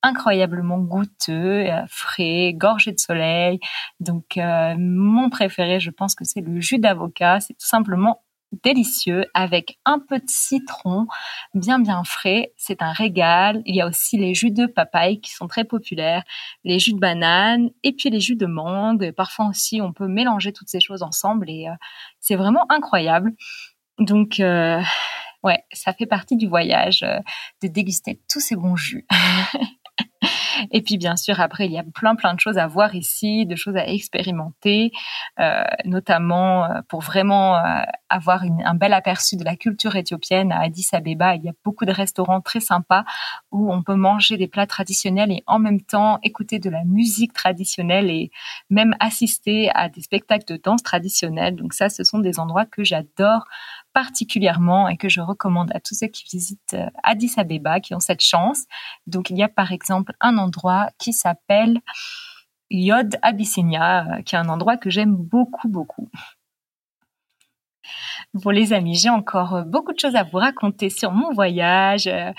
incroyablement 0.06 0.78
goûteux, 0.78 1.66
euh, 1.68 1.84
frais, 1.88 2.54
gorgés 2.54 2.92
de 2.92 3.00
soleil. 3.00 3.60
Donc 4.00 4.38
euh, 4.38 4.76
mon 4.78 5.30
préféré, 5.30 5.80
je 5.80 5.90
pense 5.90 6.16
que 6.16 6.24
c'est 6.24 6.42
le 6.42 6.62
jus 6.62 6.78
d'avocat. 6.78 7.40
C'est 7.40 7.56
tout 7.56 7.66
simplement 7.66 8.22
délicieux 8.64 9.26
avec 9.34 9.80
un 9.84 10.00
peu 10.00 10.20
de 10.20 10.28
citron 10.28 11.08
bien 11.56 11.80
bien 11.80 12.04
frais. 12.04 12.54
C'est 12.56 12.84
un 12.84 12.92
régal. 12.92 13.64
Il 13.66 13.76
y 13.76 13.82
a 13.82 13.88
aussi 13.88 14.18
les 14.18 14.36
jus 14.36 14.52
de 14.52 14.68
papaye 14.68 15.20
qui 15.20 15.32
sont 15.32 15.48
très 15.48 15.64
populaires, 15.64 16.24
les 16.64 16.78
jus 16.78 16.94
de 16.94 17.00
banane 17.00 17.72
et 17.84 17.92
puis 17.92 18.12
les 18.12 18.20
jus 18.20 18.36
de 18.36 18.46
mangue. 18.46 19.12
Parfois 19.12 19.48
aussi, 19.48 19.82
on 19.82 19.92
peut 19.92 20.08
mélanger 20.08 20.54
toutes 20.54 20.70
ces 20.70 20.80
choses 20.80 21.02
ensemble 21.02 21.50
et 21.50 21.68
euh, 21.68 21.74
c'est 22.20 22.36
vraiment 22.36 22.66
incroyable. 22.70 23.34
Donc 23.98 24.40
ouais, 25.46 25.64
ça 25.72 25.94
fait 25.94 26.08
partie 26.08 26.36
du 26.36 26.48
voyage 26.48 27.04
euh, 27.04 27.20
de 27.62 27.68
déguster 27.68 28.20
tous 28.30 28.42
ces 28.42 28.56
bons 28.56 28.76
jus. 28.76 29.08
Et 30.72 30.82
puis 30.82 30.98
bien 30.98 31.16
sûr, 31.16 31.40
après, 31.40 31.66
il 31.66 31.72
y 31.72 31.80
a 31.80 31.84
plein 31.84 32.16
plein 32.16 32.34
de 32.34 32.40
choses 32.40 32.58
à 32.58 32.68
voir 32.68 32.96
ici, 32.96 33.46
de 33.46 33.56
choses 33.56 33.76
à 33.76 33.88
expérimenter, 33.88 34.92
euh, 35.40 35.64
notamment 35.86 36.66
euh, 36.66 36.82
pour 36.88 37.02
vraiment 37.02 37.58
euh, 37.58 37.82
avoir 38.10 38.44
un 38.44 38.76
bel 38.76 38.94
aperçu 38.94 39.36
de 39.36 39.44
la 39.44 39.56
culture 39.56 39.96
éthiopienne 39.96 40.52
à 40.52 40.62
Addis 40.62 40.88
Abeba. 40.94 41.36
Il 41.36 41.44
y 41.44 41.50
a 41.50 41.54
beaucoup 41.64 41.86
de 41.86 41.92
restaurants 41.92 42.42
très 42.42 42.60
sympas 42.60 43.04
où 43.52 43.72
on 43.72 43.84
peut 43.84 43.96
manger 43.96 44.38
des 44.38 44.48
plats 44.48 44.68
traditionnels 44.68 45.32
et 45.32 45.44
en 45.48 45.60
même 45.60 45.82
temps 45.82 46.20
écouter 46.24 46.60
de 46.60 46.70
la 46.70 46.84
musique 46.84 47.34
traditionnelle 47.34 48.10
et 48.10 48.32
même 48.70 48.96
assister 49.00 49.70
à 49.74 49.90
des 49.90 50.02
spectacles 50.02 50.46
de 50.46 50.58
danse 50.58 50.84
traditionnelle. 50.84 51.56
Donc 51.56 51.74
ça, 51.74 51.90
ce 51.90 52.04
sont 52.04 52.20
des 52.20 52.40
endroits 52.40 52.66
que 52.66 52.84
j'adore 52.84 53.46
particulièrement 53.94 54.90
et 54.90 54.98
que 54.98 55.08
je 55.08 55.22
recommande 55.22 55.72
à 55.74 55.80
tous 55.80 55.96
ceux 55.96 56.08
qui 56.08 56.26
visitent 56.26 56.76
Addis 57.04 57.32
Abeba, 57.38 57.80
qui 57.80 57.94
ont 57.96 58.02
cette 58.02 58.22
chance. 58.22 58.66
Donc 59.08 59.30
il 59.30 59.38
y 59.38 59.44
a 59.44 59.48
par 59.48 59.72
exemple 59.72 60.14
un 60.22 60.38
endroit 60.38 60.90
qui 60.98 61.14
s'appelle 61.14 61.80
Yod 62.70 63.18
Abyssinia, 63.22 64.06
euh, 64.06 64.22
qui 64.22 64.36
est 64.36 64.40
un 64.40 64.50
endroit 64.50 64.78
que 64.78 64.90
j'aime 64.90 65.16
beaucoup, 65.16 65.68
beaucoup. 65.68 66.10
Bon 68.34 68.50
les 68.50 68.74
amis, 68.74 68.96
j'ai 68.96 69.10
encore 69.10 69.64
beaucoup 69.66 69.94
de 69.94 70.00
choses 70.00 70.16
à 70.16 70.24
vous 70.24 70.38
raconter 70.38 70.90
sur 70.90 71.12
mon 71.12 71.32
voyage, 71.32 72.08
euh, 72.08 72.32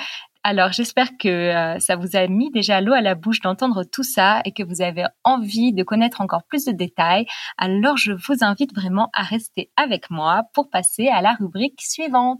alors, 0.49 0.71
j'espère 0.71 1.17
que 1.19 1.27
euh, 1.27 1.81
ça 1.81 1.97
vous 1.97 2.15
a 2.15 2.29
mis 2.29 2.53
déjà 2.53 2.81
l'eau 2.81 2.93
à 2.93 3.01
la 3.01 3.17
bouche 3.17 3.41
d'entendre 3.41 3.83
tout 3.83 4.05
ça 4.05 4.43
et 4.45 4.53
que 4.53 4.63
vous 4.63 4.81
avez 4.81 5.05
envie 5.25 5.73
de 5.73 5.83
connaître 5.83 6.21
encore 6.21 6.45
plus 6.45 6.65
de 6.67 6.71
détails. 6.71 7.27
Alors, 7.59 7.97
je 7.97 8.13
vous 8.13 8.45
invite 8.45 8.73
vraiment 8.73 9.11
à 9.13 9.25
rester 9.25 9.73
avec 9.77 10.09
moi 10.09 10.45
pour 10.55 10.71
passer 10.71 11.09
à 11.09 11.21
la 11.21 11.33
rubrique 11.33 11.83
suivante. 11.83 12.39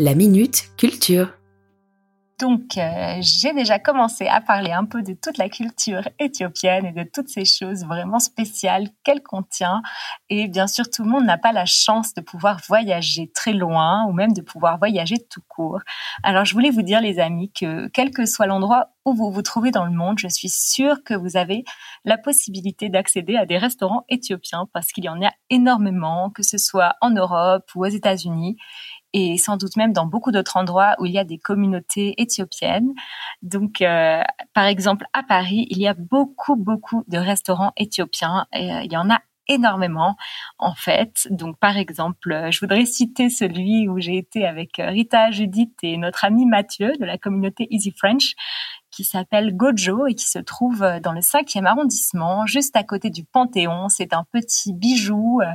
La 0.00 0.16
minute 0.16 0.64
culture. 0.76 1.28
Donc, 2.40 2.76
euh, 2.78 3.18
j'ai 3.20 3.52
déjà 3.52 3.78
commencé 3.78 4.26
à 4.26 4.40
parler 4.40 4.72
un 4.72 4.84
peu 4.84 5.02
de 5.02 5.14
toute 5.14 5.38
la 5.38 5.48
culture 5.48 6.08
éthiopienne 6.18 6.86
et 6.86 6.92
de 6.92 7.08
toutes 7.08 7.28
ces 7.28 7.44
choses 7.44 7.84
vraiment 7.84 8.18
spéciales 8.18 8.88
qu'elle 9.04 9.22
contient. 9.22 9.82
Et 10.30 10.48
bien 10.48 10.66
sûr, 10.66 10.90
tout 10.90 11.04
le 11.04 11.10
monde 11.10 11.24
n'a 11.24 11.38
pas 11.38 11.52
la 11.52 11.64
chance 11.64 12.12
de 12.14 12.20
pouvoir 12.20 12.60
voyager 12.66 13.30
très 13.32 13.52
loin 13.52 14.04
ou 14.06 14.12
même 14.12 14.32
de 14.32 14.42
pouvoir 14.42 14.78
voyager 14.78 15.16
tout 15.30 15.42
court. 15.48 15.80
Alors, 16.24 16.44
je 16.44 16.54
voulais 16.54 16.70
vous 16.70 16.82
dire, 16.82 17.00
les 17.00 17.20
amis, 17.20 17.52
que 17.52 17.86
quel 17.88 18.10
que 18.10 18.26
soit 18.26 18.46
l'endroit 18.46 18.90
où 19.04 19.14
vous 19.14 19.30
vous 19.30 19.42
trouvez 19.42 19.70
dans 19.70 19.84
le 19.84 19.92
monde, 19.92 20.18
je 20.18 20.28
suis 20.28 20.48
sûre 20.48 21.04
que 21.04 21.14
vous 21.14 21.36
avez 21.36 21.64
la 22.04 22.16
possibilité 22.16 22.88
d'accéder 22.88 23.36
à 23.36 23.46
des 23.46 23.58
restaurants 23.58 24.04
éthiopiens 24.08 24.66
parce 24.72 24.92
qu'il 24.92 25.04
y 25.04 25.08
en 25.08 25.22
a 25.22 25.30
énormément, 25.50 26.30
que 26.30 26.42
ce 26.42 26.58
soit 26.58 26.94
en 27.00 27.10
Europe 27.10 27.70
ou 27.74 27.84
aux 27.84 27.90
États-Unis 27.90 28.56
et 29.14 29.38
sans 29.38 29.56
doute 29.56 29.76
même 29.76 29.92
dans 29.92 30.06
beaucoup 30.06 30.32
d'autres 30.32 30.56
endroits 30.56 30.96
où 30.98 31.06
il 31.06 31.12
y 31.12 31.18
a 31.18 31.24
des 31.24 31.38
communautés 31.38 32.20
éthiopiennes. 32.20 32.92
Donc, 33.42 33.80
euh, 33.80 34.22
par 34.52 34.66
exemple, 34.66 35.06
à 35.12 35.22
Paris, 35.22 35.66
il 35.70 35.78
y 35.78 35.86
a 35.86 35.94
beaucoup, 35.94 36.56
beaucoup 36.56 37.04
de 37.06 37.16
restaurants 37.16 37.72
éthiopiens. 37.76 38.46
Et, 38.52 38.72
euh, 38.72 38.82
il 38.82 38.92
y 38.92 38.96
en 38.96 39.08
a 39.08 39.20
énormément 39.46 40.16
en 40.58 40.74
fait. 40.74 41.28
Donc 41.30 41.58
par 41.58 41.76
exemple, 41.76 42.32
euh, 42.32 42.50
je 42.50 42.60
voudrais 42.60 42.86
citer 42.86 43.28
celui 43.28 43.88
où 43.88 43.98
j'ai 43.98 44.16
été 44.16 44.46
avec 44.46 44.70
Rita, 44.78 45.30
Judith 45.30 45.74
et 45.82 45.96
notre 45.96 46.24
ami 46.24 46.46
Mathieu 46.46 46.92
de 46.98 47.04
la 47.04 47.18
communauté 47.18 47.68
Easy 47.70 47.92
French 47.96 48.34
qui 48.94 49.04
s'appelle 49.04 49.56
Gojo 49.56 50.06
et 50.06 50.14
qui 50.14 50.26
se 50.26 50.38
trouve 50.38 50.82
euh, 50.82 51.00
dans 51.00 51.12
le 51.12 51.20
5e 51.20 51.66
arrondissement, 51.66 52.46
juste 52.46 52.76
à 52.76 52.84
côté 52.84 53.10
du 53.10 53.24
Panthéon. 53.24 53.88
C'est 53.88 54.12
un 54.12 54.24
petit 54.30 54.72
bijou 54.72 55.40
euh, 55.40 55.46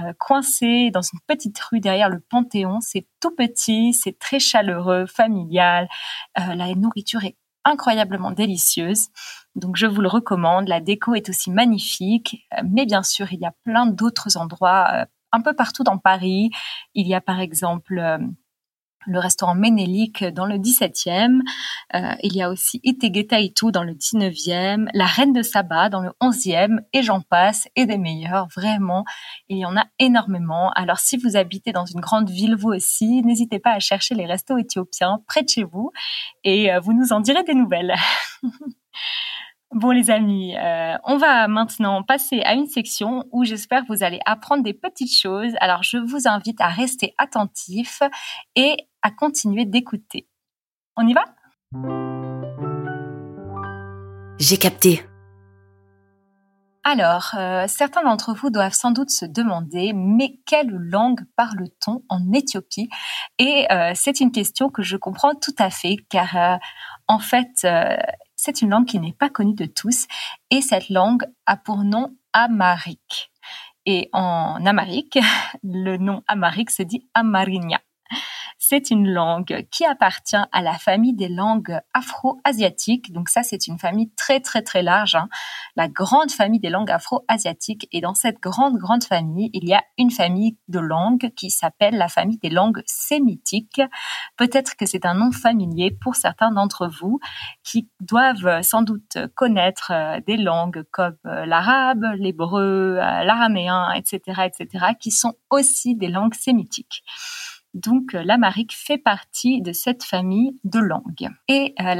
euh, 0.00 0.12
coincé 0.18 0.90
dans 0.90 1.02
une 1.02 1.20
petite 1.26 1.58
rue 1.60 1.80
derrière 1.80 2.08
le 2.08 2.20
Panthéon. 2.20 2.80
C'est 2.80 3.06
tout 3.20 3.34
petit, 3.34 3.92
c'est 3.92 4.18
très 4.18 4.38
chaleureux, 4.38 5.06
familial. 5.06 5.88
la 6.36 6.74
nourriture 6.74 7.24
est 7.24 7.36
incroyablement 7.64 8.30
délicieuse. 8.30 9.08
Donc 9.54 9.76
je 9.76 9.86
vous 9.86 10.00
le 10.00 10.08
recommande. 10.08 10.68
La 10.68 10.80
déco 10.80 11.14
est 11.14 11.28
aussi 11.28 11.50
magnifique. 11.50 12.46
Mais 12.64 12.86
bien 12.86 13.02
sûr, 13.02 13.32
il 13.32 13.40
y 13.40 13.46
a 13.46 13.52
plein 13.64 13.86
d'autres 13.86 14.38
endroits 14.38 15.06
un 15.32 15.40
peu 15.42 15.54
partout 15.54 15.84
dans 15.84 15.98
Paris. 15.98 16.50
Il 16.94 17.06
y 17.06 17.14
a 17.14 17.20
par 17.20 17.40
exemple 17.40 18.00
le 19.06 19.18
restaurant 19.18 19.54
Ménélique 19.54 20.24
dans 20.24 20.46
le 20.46 20.56
17e. 20.56 21.40
Euh, 21.94 22.14
il 22.22 22.36
y 22.36 22.42
a 22.42 22.50
aussi 22.50 22.80
Itegetaïtou 22.84 23.70
dans 23.70 23.82
le 23.82 23.92
19e, 23.92 24.88
la 24.94 25.06
Reine 25.06 25.32
de 25.32 25.42
Saba 25.42 25.88
dans 25.88 26.00
le 26.00 26.10
11e, 26.20 26.80
et 26.92 27.02
j'en 27.02 27.20
passe, 27.20 27.68
et 27.76 27.86
des 27.86 27.98
meilleurs, 27.98 28.48
vraiment. 28.54 29.04
Il 29.48 29.58
y 29.58 29.64
en 29.64 29.76
a 29.76 29.84
énormément. 29.98 30.70
Alors 30.72 30.98
si 30.98 31.16
vous 31.16 31.36
habitez 31.36 31.72
dans 31.72 31.86
une 31.86 32.00
grande 32.00 32.30
ville, 32.30 32.56
vous 32.56 32.70
aussi, 32.70 33.22
n'hésitez 33.22 33.58
pas 33.58 33.72
à 33.72 33.78
chercher 33.80 34.14
les 34.14 34.26
restos 34.26 34.58
éthiopiens 34.58 35.22
près 35.26 35.42
de 35.42 35.48
chez 35.48 35.64
vous, 35.64 35.92
et 36.44 36.72
euh, 36.72 36.80
vous 36.80 36.92
nous 36.92 37.12
en 37.12 37.20
direz 37.20 37.42
des 37.44 37.54
nouvelles. 37.54 37.94
Bon 39.72 39.92
les 39.92 40.10
amis, 40.10 40.56
euh, 40.56 40.96
on 41.04 41.16
va 41.16 41.46
maintenant 41.46 42.02
passer 42.02 42.40
à 42.40 42.54
une 42.54 42.66
section 42.66 43.24
où 43.30 43.44
j'espère 43.44 43.82
que 43.82 43.92
vous 43.92 44.02
allez 44.02 44.18
apprendre 44.26 44.64
des 44.64 44.74
petites 44.74 45.14
choses. 45.14 45.52
Alors 45.60 45.84
je 45.84 45.96
vous 45.96 46.26
invite 46.26 46.60
à 46.60 46.66
rester 46.66 47.14
attentif 47.18 48.02
et 48.56 48.76
à 49.02 49.12
continuer 49.12 49.66
d'écouter. 49.66 50.26
On 50.96 51.06
y 51.06 51.14
va? 51.14 51.24
J'ai 54.40 54.56
capté. 54.56 55.04
Alors, 56.82 57.34
euh, 57.38 57.66
certains 57.68 58.02
d'entre 58.02 58.34
vous 58.34 58.50
doivent 58.50 58.72
sans 58.72 58.90
doute 58.90 59.10
se 59.10 59.26
demander, 59.26 59.92
mais 59.94 60.40
quelle 60.46 60.70
langue 60.70 61.20
parle-t-on 61.36 62.02
en 62.08 62.32
Éthiopie? 62.32 62.88
Et 63.38 63.70
euh, 63.70 63.92
c'est 63.94 64.20
une 64.20 64.32
question 64.32 64.70
que 64.70 64.82
je 64.82 64.96
comprends 64.96 65.34
tout 65.34 65.54
à 65.58 65.68
fait, 65.70 65.96
car 66.08 66.36
euh, 66.36 66.56
en 67.06 67.18
fait, 67.18 67.66
c'est 68.42 68.62
une 68.62 68.70
langue 68.70 68.86
qui 68.86 68.98
n'est 68.98 69.12
pas 69.12 69.28
connue 69.28 69.54
de 69.54 69.66
tous, 69.66 70.06
et 70.50 70.62
cette 70.62 70.88
langue 70.88 71.24
a 71.44 71.56
pour 71.56 71.84
nom 71.84 72.16
Amharique. 72.32 73.30
Et 73.84 74.08
en 74.12 74.64
Amharique, 74.64 75.18
le 75.62 75.98
nom 75.98 76.22
Amharique 76.26 76.70
se 76.70 76.82
dit 76.82 77.08
Amarinia. 77.12 77.80
C'est 78.72 78.92
une 78.92 79.10
langue 79.10 79.66
qui 79.72 79.84
appartient 79.84 80.36
à 80.36 80.62
la 80.62 80.74
famille 80.74 81.12
des 81.12 81.28
langues 81.28 81.80
afro-asiatiques. 81.92 83.12
Donc 83.12 83.28
ça, 83.28 83.42
c'est 83.42 83.66
une 83.66 83.80
famille 83.80 84.12
très 84.16 84.38
très 84.38 84.62
très 84.62 84.84
large, 84.84 85.16
hein. 85.16 85.28
la 85.74 85.88
grande 85.88 86.30
famille 86.30 86.60
des 86.60 86.70
langues 86.70 86.92
afro-asiatiques. 86.92 87.88
Et 87.90 88.00
dans 88.00 88.14
cette 88.14 88.38
grande 88.38 88.76
grande 88.76 89.02
famille, 89.02 89.50
il 89.54 89.68
y 89.68 89.74
a 89.74 89.82
une 89.98 90.12
famille 90.12 90.56
de 90.68 90.78
langues 90.78 91.32
qui 91.34 91.50
s'appelle 91.50 91.96
la 91.96 92.06
famille 92.06 92.38
des 92.38 92.48
langues 92.48 92.84
sémitiques. 92.86 93.82
Peut-être 94.36 94.76
que 94.76 94.86
c'est 94.86 95.04
un 95.04 95.14
nom 95.14 95.32
familier 95.32 95.90
pour 95.90 96.14
certains 96.14 96.52
d'entre 96.52 96.86
vous 96.86 97.18
qui 97.64 97.88
doivent 97.98 98.62
sans 98.62 98.82
doute 98.82 99.18
connaître 99.34 99.90
euh, 99.92 100.20
des 100.28 100.36
langues 100.36 100.84
comme 100.92 101.16
euh, 101.26 101.44
l'arabe, 101.44 102.04
l'hébreu, 102.14 102.98
euh, 102.98 103.24
l'araméen, 103.24 103.90
etc., 103.94 104.42
etc., 104.44 104.94
qui 105.00 105.10
sont 105.10 105.34
aussi 105.50 105.96
des 105.96 106.06
langues 106.06 106.34
sémitiques. 106.34 107.02
Donc 107.74 108.14
euh, 108.14 108.22
l'amharique 108.24 108.74
fait 108.74 108.98
partie 108.98 109.62
de 109.62 109.72
cette 109.72 110.02
famille 110.02 110.58
de 110.64 110.80
langues. 110.80 111.28
Et 111.48 111.74
euh, 111.80 111.94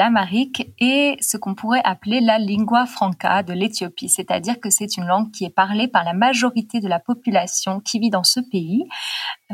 est 0.81 1.17
ce 1.23 1.37
qu'on 1.37 1.55
pourrait 1.55 1.83
appeler 1.85 2.21
la 2.21 2.39
lingua 2.39 2.87
franca 2.87 3.43
de 3.43 3.53
l'Éthiopie, 3.53 4.09
c'est-à-dire 4.09 4.59
que 4.59 4.71
c'est 4.71 4.97
une 4.97 5.07
langue 5.07 5.31
qui 5.31 5.45
est 5.45 5.55
parlée 5.55 5.87
par 5.87 6.05
la 6.05 6.13
majorité 6.13 6.81
de 6.81 6.89
la 6.89 6.99
population 6.99 7.81
qui 7.81 8.01
vit 8.01 8.11
dans 8.11 8.25
ce 8.25 8.41
pays, 8.41 8.85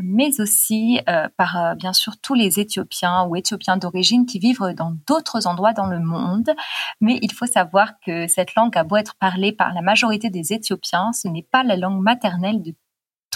mais 0.00 0.40
aussi 0.40 1.00
euh, 1.08 1.28
par 1.36 1.76
bien 1.76 1.92
sûr 1.92 2.14
tous 2.20 2.34
les 2.34 2.60
Éthiopiens 2.60 3.24
ou 3.24 3.36
Éthiopiens 3.36 3.76
d'origine 3.76 4.24
qui 4.24 4.38
vivent 4.38 4.74
dans 4.76 4.96
d'autres 5.06 5.46
endroits 5.46 5.74
dans 5.74 5.86
le 5.86 6.00
monde. 6.00 6.50
Mais 7.00 7.18
il 7.22 7.32
faut 7.32 7.46
savoir 7.46 8.00
que 8.00 8.26
cette 8.26 8.54
langue 8.54 8.76
a 8.76 8.84
beau 8.84 8.96
être 8.96 9.16
parlée 9.16 9.52
par 9.52 9.74
la 9.74 9.82
majorité 9.82 10.30
des 10.30 10.52
Éthiopiens, 10.52 11.12
ce 11.12 11.28
n'est 11.28 11.46
pas 11.50 11.62
la 11.62 11.76
langue 11.76 12.00
maternelle 12.00 12.62
de 12.62 12.74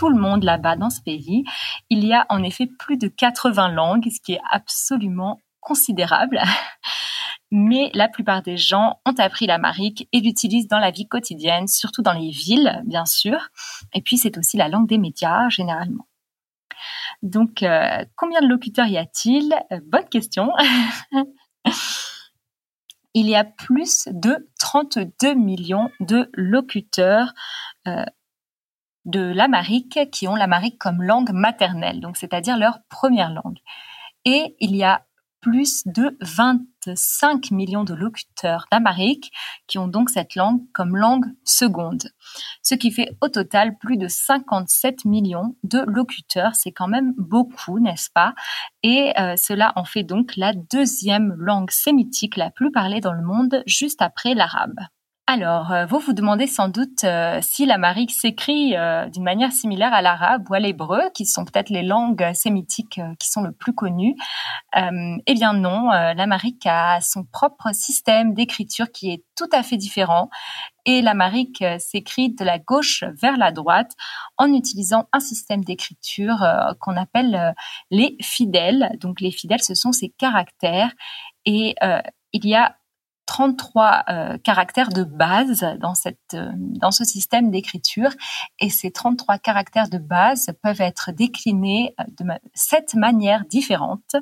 tout 0.01 0.09
le 0.09 0.19
monde 0.19 0.45
là-bas 0.45 0.77
dans 0.77 0.89
ce 0.89 1.03
pays. 1.03 1.45
Il 1.91 2.07
y 2.07 2.15
a 2.15 2.25
en 2.31 2.43
effet 2.43 2.67
plus 2.67 2.97
de 2.97 3.07
80 3.07 3.69
langues, 3.69 4.09
ce 4.11 4.19
qui 4.19 4.33
est 4.33 4.41
absolument 4.51 5.43
considérable. 5.61 6.41
mais 7.51 7.91
la 7.93 8.09
plupart 8.09 8.41
des 8.41 8.57
gens 8.57 8.99
ont 9.05 9.13
appris 9.19 9.47
l'amharique 9.47 10.09
et 10.15 10.21
l'utilisent 10.21 10.69
dans 10.69 10.79
la 10.79 10.91
vie 10.91 11.07
quotidienne, 11.07 11.69
surtout 11.69 12.01
dans 12.01 12.15
les 12.15 12.31
villes, 12.31 12.81
bien 12.87 13.05
sûr. 13.05 13.51
Et 13.93 14.01
puis, 14.01 14.17
c'est 14.17 14.39
aussi 14.39 14.57
la 14.57 14.69
langue 14.69 14.89
des 14.89 14.97
médias, 14.97 15.51
généralement. 15.51 16.09
Donc, 17.21 17.63
euh, 17.63 18.03
combien 18.17 18.41
de 18.41 18.47
locuteurs 18.47 18.87
y 18.87 18.97
a-t-il? 18.97 19.55
Euh, 19.71 19.81
Bonne 19.85 20.09
question. 20.09 20.51
Il 23.13 23.29
y 23.29 23.37
a 23.37 23.45
plus 23.45 24.05
de 24.07 24.49
32 24.61 25.35
millions 25.35 25.91
de 26.01 26.31
locuteurs 26.33 27.35
euh, 27.87 28.07
de 29.05 29.21
l'amharique 29.21 29.99
qui 30.13 30.29
ont 30.29 30.37
l'amharique 30.37 30.79
comme 30.79 31.03
langue 31.03 31.33
maternelle, 31.33 32.01
donc 32.01 32.17
c'est-à-dire 32.17 32.57
leur 32.57 32.81
première 32.89 33.31
langue. 33.31 33.59
Et 34.25 34.57
il 34.61 34.77
y 34.77 34.85
a 34.85 35.03
plus 35.41 35.87
de 35.87 36.17
25 36.21 37.51
millions 37.51 37.85
de 37.85 37.95
locuteurs 37.95 38.67
d'amharique 38.71 39.33
qui 39.67 39.79
ont 39.79 39.89
donc 39.89 40.11
cette 40.11 40.35
langue 40.35 40.61
comme 40.73 40.97
langue 40.97 41.27
seconde. 41.45 42.11
Ce 42.63 42.75
qui 42.75 42.91
fait 42.91 43.17
au 43.21 43.29
total 43.29 43.79
plus 43.79 43.97
de 43.97 44.07
57 44.07 45.05
millions 45.05 45.57
de 45.65 45.81
locuteurs. 45.87 46.55
C'est 46.55 46.73
quand 46.73 46.89
même 46.89 47.15
beaucoup, 47.17 47.79
n'est-ce 47.81 48.11
pas? 48.11 48.35
Et 48.83 49.13
euh, 49.19 49.37
cela 49.37 49.73
en 49.77 49.85
fait 49.85 50.03
donc 50.03 50.37
la 50.37 50.53
deuxième 50.53 51.35
langue 51.39 51.71
sémitique 51.71 52.37
la 52.37 52.51
plus 52.51 52.71
parlée 52.71 53.01
dans 53.01 53.15
le 53.15 53.23
monde, 53.23 53.63
juste 53.67 54.03
après 54.03 54.35
l'arabe. 54.35 54.79
Alors, 55.33 55.71
euh, 55.71 55.87
vous 55.87 56.01
vous 56.01 56.13
demandez 56.13 56.49
sans 56.49 56.67
doute 56.67 57.05
euh, 57.05 57.39
si 57.41 57.65
l'amharique 57.65 58.11
s'écrit 58.11 58.77
euh, 58.77 59.09
d'une 59.09 59.23
manière 59.23 59.53
similaire 59.53 59.95
à 59.95 60.03
l'arabe 60.03 60.51
ou 60.51 60.55
à 60.55 60.59
l'hébreu, 60.59 61.03
qui 61.15 61.25
sont 61.25 61.45
peut-être 61.45 61.71
les 61.71 61.85
langues 61.85 62.33
sémitiques 62.35 63.01
qui 63.21 63.31
sont 63.31 63.43
le 63.43 63.53
plus 63.53 63.73
connues. 63.73 64.17
eh 64.75 65.35
bien 65.35 65.53
non, 65.53 65.91
l'amharique 65.91 66.67
a 66.67 67.01
son 67.01 67.23
propre 67.23 67.73
système 67.73 68.35
d'écriture 68.35 68.91
qui 68.91 69.13
est 69.13 69.25
tout 69.37 69.49
à 69.53 69.63
fait 69.63 69.77
différent. 69.77 70.31
Et 70.85 71.01
l'amharique 71.01 71.63
s'écrit 71.79 72.35
de 72.35 72.45
la 72.45 72.59
gauche 72.59 73.05
vers 73.23 73.37
la 73.37 73.53
droite 73.53 73.93
en 74.37 74.53
utilisant 74.53 75.09
un 75.13 75.21
système 75.21 75.63
d'écriture 75.63 76.45
qu'on 76.81 76.97
appelle 76.97 77.55
les 77.93 78.17
fidèles. 78.21 78.97
Donc 78.99 79.21
les 79.21 79.31
fidèles, 79.31 79.63
ce 79.63 79.77
sont 79.77 79.93
ces 79.93 80.09
caractères. 80.09 80.91
Et 81.45 81.77
il 82.33 82.47
y 82.47 82.57
a 82.57 82.77
33 83.31 84.05
euh, 84.09 84.39
caractères 84.39 84.89
de 84.89 85.05
base 85.05 85.65
dans, 85.79 85.95
cette, 85.95 86.35
euh, 86.35 86.91
ce 86.91 87.05
système 87.05 87.53
d'écriture. 87.53 88.11
Et 88.59 88.71
ces 88.71 88.91
33 88.91 89.39
caractères 89.39 89.89
de 89.89 89.99
base 89.99 90.51
peuvent 90.65 90.81
être 90.81 91.13
déclinés 91.13 91.95
euh, 92.01 92.05
de 92.19 92.25
sept 92.55 92.95
manières 92.95 93.45
différentes 93.45 94.17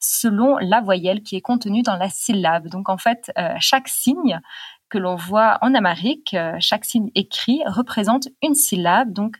selon 0.00 0.58
la 0.58 0.80
voyelle 0.80 1.22
qui 1.22 1.36
est 1.36 1.40
contenue 1.40 1.82
dans 1.82 1.94
la 1.94 2.08
syllabe. 2.10 2.66
Donc 2.66 2.88
en 2.88 2.98
fait, 2.98 3.30
chaque 3.60 3.86
signe 3.86 4.40
que 4.88 4.98
l'on 4.98 5.14
voit 5.14 5.58
en 5.62 5.74
amharique, 5.74 6.34
chaque 6.58 6.84
signe 6.84 7.12
écrit 7.14 7.62
représente 7.66 8.26
une 8.42 8.56
syllabe. 8.56 9.12
Donc 9.12 9.36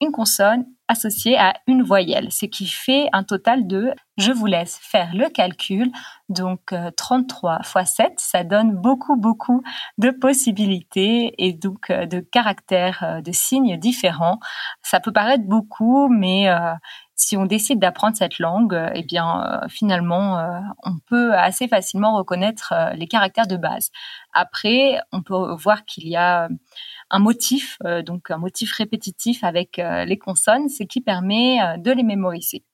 une 0.00 0.12
consonne 0.12 0.66
associée 0.88 1.38
à 1.38 1.54
une 1.66 1.82
voyelle, 1.82 2.32
ce 2.32 2.46
qui 2.46 2.66
fait 2.66 3.08
un 3.12 3.22
total 3.22 3.66
de, 3.66 3.92
je 4.16 4.32
vous 4.32 4.46
laisse 4.46 4.78
faire 4.80 5.14
le 5.14 5.28
calcul, 5.28 5.92
donc 6.30 6.74
33 6.96 7.62
fois 7.62 7.84
7, 7.84 8.14
ça 8.16 8.42
donne 8.42 8.72
beaucoup, 8.72 9.16
beaucoup 9.16 9.62
de 9.98 10.10
possibilités 10.10 11.34
et 11.38 11.52
donc 11.52 11.90
euh, 11.90 12.06
de 12.06 12.20
caractères, 12.20 13.02
euh, 13.02 13.20
de 13.20 13.32
signes 13.32 13.76
différents. 13.76 14.40
Ça 14.82 14.98
peut 14.98 15.12
paraître 15.12 15.44
beaucoup, 15.44 16.08
mais 16.08 16.48
euh, 16.48 16.72
si 17.14 17.36
on 17.36 17.44
décide 17.44 17.80
d'apprendre 17.80 18.16
cette 18.16 18.38
langue, 18.38 18.80
eh 18.94 19.02
bien 19.02 19.62
finalement, 19.68 20.38
on 20.84 20.98
peut 21.08 21.34
assez 21.34 21.66
facilement 21.66 22.16
reconnaître 22.16 22.72
les 22.94 23.08
caractères 23.08 23.48
de 23.48 23.56
base. 23.56 23.90
Après, 24.32 25.00
on 25.10 25.22
peut 25.22 25.52
voir 25.56 25.84
qu'il 25.84 26.06
y 26.06 26.14
a 26.14 26.48
un 27.10 27.18
motif, 27.18 27.78
euh, 27.84 28.02
donc 28.02 28.30
un 28.30 28.38
motif 28.38 28.72
répétitif 28.72 29.44
avec 29.44 29.78
euh, 29.78 30.04
les 30.04 30.18
consonnes, 30.18 30.68
ce 30.68 30.82
qui 30.82 31.00
permet 31.00 31.60
euh, 31.62 31.76
de 31.78 31.90
les 31.90 32.02
mémoriser. 32.02 32.64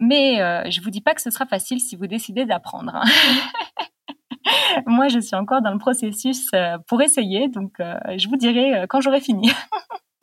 Mais 0.00 0.36
je 0.70 0.80
vous 0.82 0.90
dis 0.90 1.00
pas 1.00 1.14
que 1.14 1.22
ce 1.22 1.30
sera 1.30 1.46
facile 1.46 1.80
si 1.80 1.96
vous 1.96 2.08
décidez 2.08 2.44
d'apprendre. 2.44 2.94
Hein. 2.94 3.04
Moi, 4.86 5.08
je 5.08 5.20
suis 5.20 5.36
encore 5.36 5.62
dans 5.62 5.70
le 5.70 5.78
processus 5.78 6.50
pour 6.88 7.00
essayer, 7.00 7.48
donc 7.48 7.76
je 7.78 8.28
vous 8.28 8.36
dirai 8.36 8.86
quand 8.88 9.00
j'aurai 9.00 9.20
fini. 9.20 9.50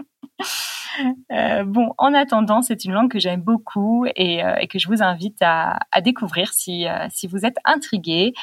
Euh, 1.31 1.63
bon, 1.63 1.93
en 1.97 2.13
attendant, 2.13 2.61
c'est 2.61 2.83
une 2.83 2.91
langue 2.91 3.09
que 3.09 3.19
j'aime 3.19 3.41
beaucoup 3.41 4.05
et, 4.15 4.43
euh, 4.43 4.65
que 4.69 4.77
je 4.77 4.87
vous 4.87 5.01
invite 5.01 5.37
à, 5.41 5.79
découvrir 6.03 6.51
si, 6.53 6.87
euh, 6.87 7.07
si 7.09 7.27
vous 7.27 7.45
êtes 7.45 7.55
intrigué. 7.63 8.33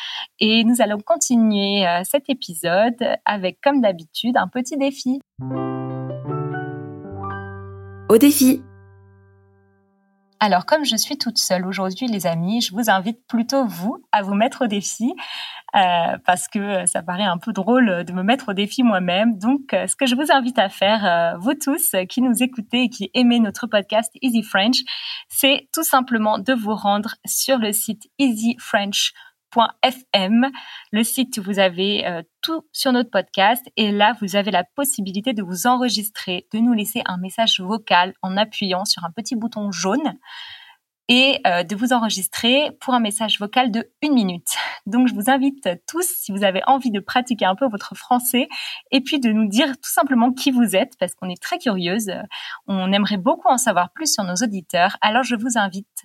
Et 0.41 0.65
nous 0.65 0.81
allons 0.81 0.99
continuer 0.99 1.85
cet 2.05 2.31
épisode 2.31 2.97
avec, 3.25 3.59
comme 3.63 3.81
d'habitude, 3.81 4.37
un 4.37 4.49
petit 4.49 4.77
défi. 4.77 5.21
Au 8.09 8.17
défi 8.17 8.63
alors, 10.41 10.67
comme 10.67 10.85
je 10.85 10.97
suis 10.97 11.19
toute 11.19 11.37
seule 11.37 11.67
aujourd'hui, 11.67 12.07
les 12.07 12.27
amis, 12.27 12.61
je 12.61 12.73
vous 12.73 12.91
invite 12.91 13.27
plutôt, 13.27 13.67
vous, 13.67 13.99
à 14.13 14.23
vous 14.23 14.35
mettre 14.35 14.65
au 14.65 14.67
défi, 14.69 15.13
euh, 15.75 16.17
parce 16.25 16.47
que 16.47 16.87
ça 16.87 17.03
paraît 17.03 17.25
un 17.25 17.39
peu 17.39 17.53
drôle 17.53 18.05
de 18.05 18.13
me 18.13 18.23
mettre 18.23 18.51
au 18.51 18.53
défi 18.53 18.85
moi-même. 18.85 19.37
Donc, 19.37 19.75
euh, 19.75 19.89
ce 19.89 19.97
que 19.97 20.07
je 20.07 20.15
vous 20.15 20.31
invite 20.31 20.59
à 20.59 20.69
faire, 20.69 21.05
euh, 21.05 21.39
vous 21.39 21.55
tous 21.55 21.95
qui 22.09 22.23
nous 22.23 22.41
écoutez 22.41 22.85
et 22.85 22.89
qui 22.89 23.11
aimez 23.15 23.41
notre 23.41 23.67
podcast 23.67 24.13
Easy 24.23 24.43
French, 24.43 24.83
c'est 25.29 25.69
tout 25.75 25.83
simplement 25.83 26.39
de 26.39 26.53
vous 26.53 26.75
rendre 26.75 27.17
sur 27.27 27.59
le 27.59 27.73
site 27.73 28.09
easyfrench.fm, 29.57 30.51
le 30.93 31.05
site 31.05 31.39
où 31.39 31.43
vous 31.43 31.59
avez 31.59 32.23
tout 32.43 32.67
sur 32.73 32.93
notre 32.93 33.11
podcast 33.11 33.65
et 33.77 33.91
là 33.91 34.15
vous 34.21 34.37
avez 34.37 34.51
la 34.51 34.65
possibilité 34.65 35.33
de 35.33 35.43
vous 35.43 35.67
enregistrer, 35.67 36.47
de 36.53 36.59
nous 36.59 36.73
laisser 36.73 37.03
un 37.07 37.19
message 37.19 37.61
vocal 37.61 38.15
en 38.23 38.37
appuyant 38.37 38.85
sur 38.85 39.05
un 39.05 39.11
petit 39.11 39.37
bouton 39.37 39.71
jaune 39.73 40.19
et 41.09 41.41
euh, 41.47 41.63
de 41.63 41.75
vous 41.75 41.93
enregistrer 41.93 42.71
pour 42.81 42.93
un 42.93 43.01
message 43.01 43.39
vocal 43.39 43.71
de 43.71 43.91
une 44.03 44.13
minute. 44.13 44.57
Donc 44.87 45.09
je 45.09 45.15
vous 45.15 45.31
invite 45.31 45.69
tous, 45.87 46.07
si 46.07 46.33
vous 46.33 46.45
avez 46.45 46.61
envie 46.67 46.91
de 46.91 47.01
pratiquer 47.01 47.47
un 47.47 47.55
peu 47.55 47.67
votre 47.67 47.95
français, 47.95 48.49
et 48.91 49.01
puis 49.01 49.19
de 49.19 49.31
nous 49.33 49.49
dire 49.49 49.69
tout 49.69 49.91
simplement 49.91 50.33
qui 50.33 50.51
vous 50.51 50.77
êtes, 50.77 50.93
parce 51.01 51.15
qu'on 51.15 51.31
est 51.31 51.43
très 51.43 51.59
curieuse. 51.59 52.11
On 52.67 52.93
aimerait 52.93 53.17
beaucoup 53.17 53.49
en 53.49 53.59
savoir 53.59 53.91
plus 53.93 54.13
sur 54.13 54.25
nos 54.25 54.35
auditeurs. 54.35 54.99
Alors 55.01 55.23
je 55.23 55.35
vous 55.35 55.57
invite 55.57 55.98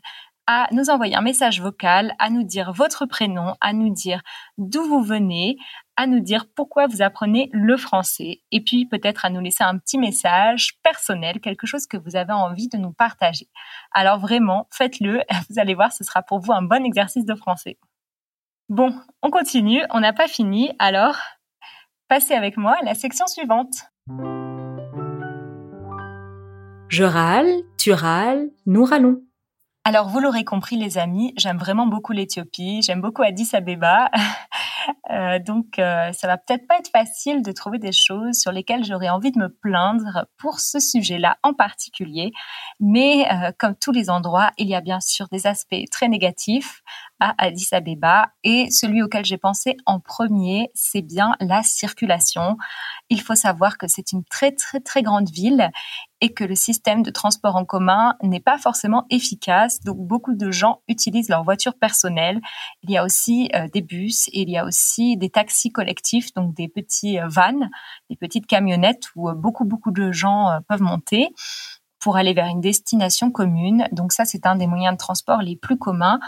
à 0.48 0.68
nous 0.72 0.90
envoyer 0.90 1.16
un 1.16 1.22
message 1.22 1.62
vocal, 1.62 2.16
à 2.20 2.30
nous 2.30 2.44
dire 2.44 2.74
votre 2.74 3.06
prénom, 3.06 3.56
à 3.62 3.74
nous 3.74 3.94
dire 3.94 4.22
d'où 4.58 4.84
vous 4.84 5.02
venez, 5.02 5.58
à 5.96 6.08
nous 6.08 6.20
dire 6.20 6.46
pourquoi 6.56 6.88
vous 6.88 7.02
apprenez 7.02 7.50
le 7.54 7.78
français 7.78 8.42
et 8.52 8.62
puis 8.62 8.86
peut-être 8.86 9.26
à 9.26 9.30
nous 9.30 9.40
laisser 9.40 9.64
un 9.64 9.78
petit 9.78 9.98
message 9.98 10.80
personnel, 10.84 11.40
quelque 11.40 11.68
chose 11.68 11.86
que 11.86 11.98
vous 11.98 12.16
avez 12.16 12.34
envie 12.34 12.68
de 12.68 12.78
nous 12.78 12.92
partager. 12.92 13.48
Alors 13.92 14.20
vraiment, 14.20 14.68
faites-le, 14.72 15.22
vous 15.50 15.60
allez 15.60 15.76
voir, 15.76 15.94
ce 15.94 16.04
sera 16.04 16.22
pour 16.22 16.40
vous 16.40 16.52
un 16.52 16.64
bon 16.64 16.84
exercice 16.86 17.26
de 17.26 17.36
français. 17.36 17.78
Bon, 18.70 18.94
on 19.22 19.30
continue, 19.30 19.84
on 19.92 20.00
n'a 20.00 20.14
pas 20.14 20.28
fini, 20.28 20.72
alors 20.80 21.18
passez 22.08 22.34
avec 22.34 22.58
moi 22.58 22.76
à 22.82 22.86
la 22.86 22.96
section 22.96 23.28
suivante. 23.28 23.86
Je 26.90 27.04
râle, 27.04 27.52
tu 27.78 27.92
râles, 27.92 28.50
nous 28.66 28.84
râlons. 28.84 29.22
Alors, 29.86 30.08
vous 30.08 30.22
l'aurez 30.22 30.46
compris, 30.46 30.78
les 30.78 30.98
amis, 30.98 31.34
j'aime 31.36 31.58
vraiment 31.58 31.88
beaucoup 31.88 32.14
l'Éthiopie, 32.14 32.82
j'aime 32.82 33.02
beaucoup 33.02 33.22
Addis 33.22 33.50
Abeba. 33.54 34.10
Euh, 35.12 35.40
donc, 35.40 35.80
euh, 35.80 36.12
ça 36.12 36.28
va 36.28 36.38
peut-être 36.38 36.68
pas 36.68 36.78
être 36.78 36.90
facile 36.90 37.42
de 37.42 37.54
trouver 37.54 37.80
des 37.80 37.94
choses 37.94 38.38
sur 38.38 38.52
lesquelles 38.52 38.84
j'aurais 38.84 39.10
envie 39.10 39.32
de 39.32 39.40
me 39.40 39.48
plaindre 39.48 40.26
pour 40.38 40.60
ce 40.60 40.80
sujet-là 40.80 41.38
en 41.42 41.54
particulier. 41.54 42.34
Mais 42.82 43.26
euh, 43.32 43.52
comme 43.58 43.76
tous 43.76 43.94
les 43.94 44.10
endroits, 44.10 44.52
il 44.58 44.68
y 44.68 44.76
a 44.76 44.82
bien 44.82 45.00
sûr 45.00 45.28
des 45.30 45.48
aspects 45.48 45.90
très 45.90 46.10
négatifs 46.10 46.84
à 47.24 47.34
Addis 47.38 47.70
Abeba. 47.72 48.32
Et 48.44 48.70
celui 48.70 49.02
auquel 49.02 49.24
j'ai 49.24 49.38
pensé 49.38 49.78
en 49.86 50.00
premier, 50.00 50.70
c'est 50.74 51.02
bien 51.02 51.36
la 51.40 51.64
circulation. 51.64 52.58
Il 53.10 53.22
faut 53.22 53.36
savoir 53.36 53.78
que 53.78 53.88
c'est 53.88 54.12
une 54.12 54.24
très 54.26 54.52
très 54.52 54.80
très 54.80 55.04
grande 55.04 55.30
ville 55.30 55.70
et 56.22 56.34
que 56.34 56.44
le 56.44 56.56
système 56.56 57.04
de 57.04 57.12
transport 57.12 57.56
en 57.58 57.66
commun 57.66 58.16
n'est 58.22 58.40
pas 58.40 58.58
forcément 58.58 59.06
efficace. 59.10 59.82
Donc 59.82 59.98
beaucoup 59.98 60.36
de 60.36 60.52
gens 60.52 60.82
utilisent 60.88 61.30
leur 61.30 61.44
voiture 61.44 61.74
personnelle. 61.76 62.40
Il 62.84 62.92
y 62.92 62.98
a 62.98 63.04
aussi 63.04 63.50
des 63.74 63.82
bus 63.82 64.28
et 64.30 64.42
il 64.42 64.50
y 64.50 64.58
a 64.58 64.66
aussi 64.66 65.18
des 65.18 65.30
taxis 65.30 65.72
collectifs, 65.72 66.34
donc 66.34 66.54
des 66.54 66.68
petits 66.68 67.20
euh, 67.20 67.28
vannes, 67.28 67.70
des 68.10 68.16
petites 68.16 68.48
camionnettes 68.48 69.08
où 69.16 69.30
euh, 69.30 69.34
beaucoup, 69.34 69.66
beaucoup 69.66 69.92
de 69.92 70.12
gens 70.12 70.50
euh, 70.50 70.60
peuvent 70.68 70.82
monter 70.82 71.30
pour 72.04 72.18
aller 72.18 72.34
vers 72.34 72.48
une 72.48 72.60
destination 72.60 73.32
commune. 73.32 73.88
Donc 73.94 74.12
ça, 74.12 74.26
c'est 74.26 74.46
un 74.46 74.58
des 74.58 74.68
moyens 74.68 74.94
de 74.94 74.98
transport 74.98 75.42
les 75.42 75.56
plus 75.56 75.78
communs. 75.78 76.20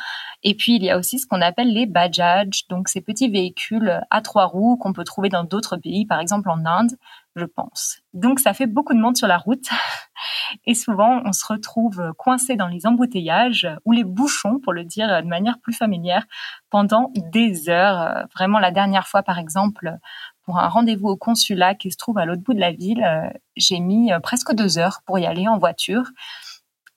Et 0.42 0.56
puis, 0.56 0.78
il 0.78 0.84
y 0.84 0.90
a 0.90 0.98
aussi 0.98 1.20
ce 1.20 1.28
qu'on 1.28 1.42
appelle 1.42 1.74
les 1.74 1.86
bajaj, 1.86 2.68
donc 2.70 2.88
ces 2.88 3.02
petits 3.02 3.28
véhicules 3.28 4.02
à 4.10 4.22
trois 4.22 4.46
roues 4.46 4.78
qu'on 4.78 4.94
peut 4.94 5.04
trouver 5.04 5.28
dans 5.28 5.44
d'autres 5.44 5.76
pays, 5.76 6.06
par 6.06 6.22
exemple 6.22 6.50
en 6.50 6.66
Inde, 6.66 6.94
je 7.36 7.44
pense. 7.44 8.00
Donc 8.14 8.40
ça 8.40 8.54
fait 8.54 8.68
beaucoup 8.68 8.94
de 8.94 9.00
monde 9.00 9.18
sur 9.18 9.28
la 9.28 9.38
route. 9.38 9.68
Et 10.66 10.76
souvent, 10.76 11.22
on 11.26 11.34
se 11.34 11.46
retrouve 11.46 12.14
coincé 12.18 12.56
dans 12.56 12.68
les 12.68 12.88
embouteillages 12.88 13.68
ou 13.84 13.92
les 13.92 14.06
bouchons, 14.06 14.60
pour 14.64 14.72
le 14.72 14.86
dire 14.86 15.22
de 15.22 15.28
manière 15.28 15.60
plus 15.60 15.74
familière, 15.74 16.26
pendant 16.70 17.12
des 17.16 17.68
heures. 17.68 18.26
Vraiment, 18.34 18.60
la 18.60 18.72
dernière 18.72 19.08
fois, 19.08 19.24
par 19.24 19.40
exemple, 19.40 19.98
pour 20.46 20.60
un 20.60 20.70
rendez-vous 20.70 21.10
au 21.10 21.18
consulat 21.18 21.76
qui 21.76 21.92
se 21.92 21.98
trouve 21.98 22.18
à 22.18 22.26
l'autre 22.26 22.44
bout 22.44 22.54
de 22.54 22.60
la 22.60 22.72
ville, 22.72 23.04
euh, 23.04 23.28
j'ai 23.56 23.80
mis 23.80 24.14
euh, 24.14 24.20
presque 24.20 24.54
deux 24.54 24.78
heures 24.78 25.02
pour 25.06 25.20
y 25.20 25.26
aller 25.26 25.48
en 25.48 25.58
voiture. 25.58 26.06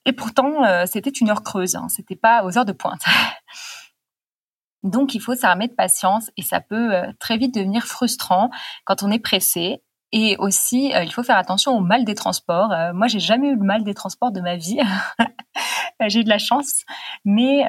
Et 0.04 0.12
pourtant, 0.12 0.64
euh, 0.64 0.84
c'était 0.87 1.11
une 1.11 1.30
heure 1.30 1.42
creuse, 1.42 1.74
hein, 1.74 1.88
c'était 1.88 2.16
pas 2.16 2.44
aux 2.44 2.56
heures 2.58 2.66
de 2.66 2.72
pointe. 2.72 3.02
Donc, 4.82 5.14
il 5.14 5.20
faut 5.20 5.34
s'armer 5.34 5.66
de 5.66 5.74
patience 5.74 6.30
et 6.37 6.42
ça 6.42 6.61
peut 6.61 6.92
très 7.18 7.37
vite 7.37 7.52
devenir 7.52 7.84
frustrant 7.84 8.48
quand 8.84 9.02
on 9.02 9.11
est 9.11 9.18
pressé. 9.18 9.82
Et 10.12 10.37
aussi, 10.38 10.92
il 10.94 11.12
faut 11.12 11.24
faire 11.24 11.37
attention 11.37 11.76
au 11.76 11.80
mal 11.80 12.04
des 12.04 12.14
transports. 12.14 12.72
moi, 12.94 13.08
j'ai 13.08 13.18
jamais 13.18 13.48
eu 13.48 13.56
le 13.56 13.64
mal 13.64 13.82
des 13.82 13.92
transports 13.92 14.30
de 14.30 14.40
ma 14.40 14.56
vie. 14.56 14.78
j'ai 16.06 16.20
eu 16.20 16.24
de 16.24 16.28
la 16.28 16.38
chance. 16.38 16.84
Mais 17.24 17.66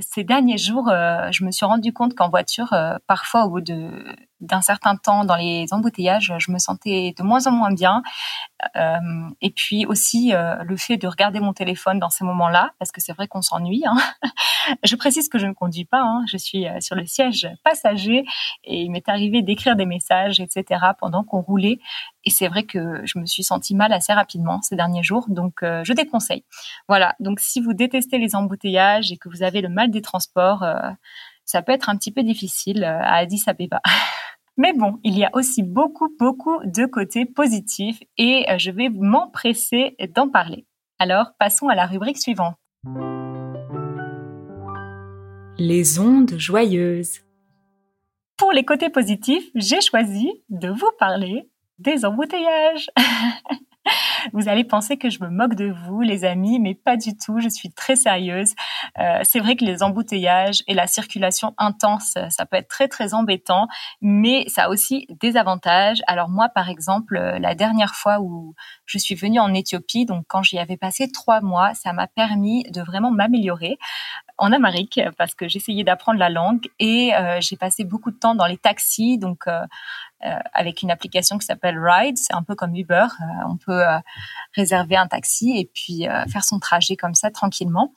ces 0.00 0.22
derniers 0.22 0.58
jours, 0.58 0.86
je 0.88 1.44
me 1.44 1.50
suis 1.50 1.66
rendu 1.66 1.92
compte 1.92 2.14
qu'en 2.14 2.30
voiture, 2.30 2.72
parfois 3.08 3.46
au 3.46 3.50
bout 3.50 3.60
de 3.60 3.90
d'un 4.40 4.62
certain 4.62 4.96
temps 4.96 5.24
dans 5.24 5.36
les 5.36 5.66
embouteillages, 5.72 6.32
je 6.38 6.50
me 6.50 6.58
sentais 6.58 7.14
de 7.16 7.22
moins 7.22 7.46
en 7.46 7.52
moins 7.52 7.72
bien. 7.72 8.02
Euh, 8.76 8.98
et 9.40 9.50
puis 9.50 9.86
aussi 9.86 10.32
euh, 10.34 10.56
le 10.64 10.76
fait 10.76 10.96
de 10.96 11.06
regarder 11.06 11.40
mon 11.40 11.52
téléphone 11.52 11.98
dans 11.98 12.10
ces 12.10 12.24
moments-là, 12.24 12.72
parce 12.78 12.92
que 12.92 13.00
c'est 13.00 13.12
vrai 13.12 13.28
qu'on 13.28 13.42
s'ennuie. 13.42 13.84
Hein. 13.86 13.96
je 14.84 14.96
précise 14.96 15.28
que 15.28 15.38
je 15.38 15.46
ne 15.46 15.52
conduis 15.52 15.84
pas, 15.84 16.00
hein. 16.00 16.24
je 16.30 16.36
suis 16.36 16.66
euh, 16.66 16.80
sur 16.80 16.96
le 16.96 17.06
siège 17.06 17.48
passager 17.62 18.24
et 18.64 18.82
il 18.82 18.90
m'est 18.90 19.08
arrivé 19.08 19.42
d'écrire 19.42 19.76
des 19.76 19.86
messages, 19.86 20.40
etc. 20.40 20.80
pendant 20.98 21.24
qu'on 21.24 21.40
roulait. 21.40 21.78
Et 22.24 22.30
c'est 22.30 22.48
vrai 22.48 22.64
que 22.64 23.02
je 23.04 23.18
me 23.18 23.26
suis 23.26 23.44
sentie 23.44 23.74
mal 23.74 23.92
assez 23.92 24.12
rapidement 24.12 24.62
ces 24.62 24.76
derniers 24.76 25.02
jours, 25.02 25.26
donc 25.28 25.58
je 25.60 25.92
déconseille. 25.92 26.42
Voilà, 26.88 27.14
donc 27.20 27.38
si 27.38 27.60
vous 27.60 27.74
détestez 27.74 28.16
les 28.16 28.34
embouteillages 28.34 29.12
et 29.12 29.18
que 29.18 29.28
vous 29.28 29.42
avez 29.42 29.60
le 29.60 29.68
mal 29.68 29.90
des 29.90 30.00
transports, 30.00 30.64
ça 31.44 31.62
peut 31.62 31.72
être 31.72 31.88
un 31.88 31.96
petit 31.96 32.12
peu 32.12 32.22
difficile 32.22 32.84
à 32.84 33.16
Addis 33.16 33.42
Abeba. 33.46 33.80
Mais 34.56 34.72
bon, 34.72 34.98
il 35.02 35.18
y 35.18 35.24
a 35.24 35.30
aussi 35.32 35.62
beaucoup, 35.62 36.08
beaucoup 36.18 36.58
de 36.64 36.86
côtés 36.86 37.24
positifs 37.24 38.00
et 38.18 38.46
euh, 38.48 38.58
je 38.58 38.70
vais 38.70 38.88
m'empresser 38.88 39.96
d'en 40.14 40.28
parler. 40.28 40.66
Alors, 41.00 41.32
passons 41.40 41.68
à 41.68 41.74
la 41.74 41.86
rubrique 41.86 42.18
suivante. 42.18 42.54
Les 45.58 45.98
ondes 45.98 46.34
joyeuses. 46.36 47.20
Pour 48.36 48.52
les 48.52 48.64
côtés 48.64 48.90
positifs, 48.90 49.44
j'ai 49.54 49.80
choisi 49.80 50.30
de 50.50 50.68
vous 50.68 50.90
parler 50.98 51.48
des 51.78 52.04
embouteillages. 52.04 52.90
Vous 54.32 54.48
allez 54.48 54.64
penser 54.64 54.96
que 54.96 55.10
je 55.10 55.22
me 55.22 55.28
moque 55.28 55.54
de 55.54 55.74
vous, 55.86 56.00
les 56.00 56.24
amis, 56.24 56.58
mais 56.58 56.74
pas 56.74 56.96
du 56.96 57.16
tout. 57.16 57.40
Je 57.40 57.48
suis 57.48 57.70
très 57.70 57.96
sérieuse. 57.96 58.54
Euh, 58.98 59.20
c'est 59.22 59.38
vrai 59.38 59.56
que 59.56 59.64
les 59.64 59.82
embouteillages 59.82 60.62
et 60.66 60.74
la 60.74 60.86
circulation 60.86 61.54
intense, 61.58 62.16
ça 62.30 62.46
peut 62.46 62.56
être 62.56 62.68
très 62.68 62.88
très 62.88 63.14
embêtant, 63.14 63.68
mais 64.00 64.44
ça 64.48 64.64
a 64.64 64.68
aussi 64.68 65.06
des 65.20 65.36
avantages. 65.36 66.02
Alors 66.06 66.28
moi, 66.28 66.48
par 66.48 66.68
exemple, 66.68 67.18
la 67.18 67.54
dernière 67.54 67.94
fois 67.94 68.20
où 68.20 68.54
je 68.86 68.98
suis 68.98 69.14
venue 69.14 69.40
en 69.40 69.52
Éthiopie, 69.52 70.06
donc 70.06 70.24
quand 70.28 70.42
j'y 70.42 70.58
avais 70.58 70.76
passé 70.76 71.10
trois 71.10 71.40
mois, 71.40 71.74
ça 71.74 71.92
m'a 71.92 72.06
permis 72.06 72.64
de 72.70 72.80
vraiment 72.80 73.10
m'améliorer 73.10 73.78
en 74.38 74.52
Amérique 74.52 75.00
parce 75.16 75.34
que 75.34 75.48
j'essayais 75.48 75.84
d'apprendre 75.84 76.18
la 76.18 76.28
langue 76.28 76.66
et 76.78 77.14
euh, 77.14 77.40
j'ai 77.40 77.56
passé 77.56 77.84
beaucoup 77.84 78.10
de 78.10 78.16
temps 78.16 78.34
dans 78.34 78.46
les 78.46 78.56
taxis, 78.56 79.18
donc 79.18 79.46
euh, 79.46 79.60
euh, 80.24 80.38
avec 80.54 80.80
une 80.80 80.90
application 80.90 81.36
qui 81.36 81.44
s'appelle 81.44 81.78
Ride. 81.78 82.16
C'est 82.16 82.34
un 82.34 82.42
peu 82.42 82.54
comme 82.54 82.74
Uber. 82.74 82.94
Euh, 82.94 83.24
on 83.48 83.58
peut 83.58 83.86
euh, 83.86 83.98
réserver 84.54 84.96
un 84.96 85.06
taxi 85.06 85.58
et 85.58 85.70
puis 85.72 86.06
faire 86.28 86.44
son 86.44 86.58
trajet 86.58 86.96
comme 86.96 87.14
ça 87.14 87.30
tranquillement. 87.30 87.92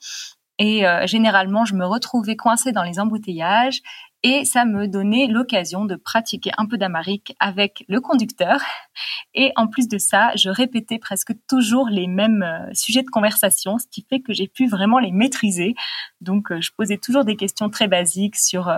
Et 0.60 0.82
généralement, 1.04 1.64
je 1.64 1.74
me 1.74 1.86
retrouvais 1.86 2.34
coincée 2.34 2.72
dans 2.72 2.82
les 2.82 2.98
embouteillages 2.98 3.80
et 4.22 4.44
ça 4.44 4.64
me 4.64 4.88
donnait 4.88 5.26
l'occasion 5.26 5.84
de 5.84 5.94
pratiquer 5.94 6.50
un 6.58 6.66
peu 6.66 6.76
d'amérique 6.76 7.36
avec 7.40 7.84
le 7.88 8.00
conducteur. 8.00 8.60
Et 9.34 9.52
en 9.56 9.68
plus 9.68 9.88
de 9.88 9.98
ça, 9.98 10.32
je 10.34 10.50
répétais 10.50 10.98
presque 10.98 11.32
toujours 11.48 11.88
les 11.88 12.06
mêmes 12.06 12.44
sujets 12.72 13.02
de 13.02 13.10
conversation, 13.10 13.78
ce 13.78 13.86
qui 13.86 14.04
fait 14.08 14.20
que 14.20 14.32
j'ai 14.32 14.48
pu 14.48 14.66
vraiment 14.66 14.98
les 14.98 15.12
maîtriser. 15.12 15.74
Donc, 16.20 16.48
je 16.58 16.70
posais 16.76 16.96
toujours 16.96 17.24
des 17.24 17.36
questions 17.36 17.70
très 17.70 17.86
basiques 17.86 18.36
sur 18.36 18.68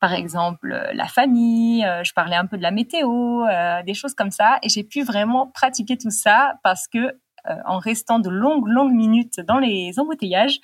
par 0.00 0.12
exemple 0.12 0.72
euh, 0.72 0.92
la 0.92 1.06
famille, 1.06 1.84
euh, 1.84 2.04
je 2.04 2.12
parlais 2.12 2.36
un 2.36 2.46
peu 2.46 2.56
de 2.56 2.62
la 2.62 2.70
météo, 2.70 3.44
euh, 3.44 3.82
des 3.82 3.94
choses 3.94 4.14
comme 4.14 4.30
ça, 4.30 4.58
et 4.62 4.68
j'ai 4.68 4.84
pu 4.84 5.02
vraiment 5.02 5.46
pratiquer 5.46 5.96
tout 5.96 6.10
ça 6.10 6.54
parce 6.62 6.88
que 6.88 7.18
en 7.64 7.78
restant 7.78 8.18
de 8.18 8.28
longues 8.28 8.66
longues 8.66 8.92
minutes 8.92 9.40
dans 9.40 9.58
les 9.58 9.98
embouteillages, 9.98 10.58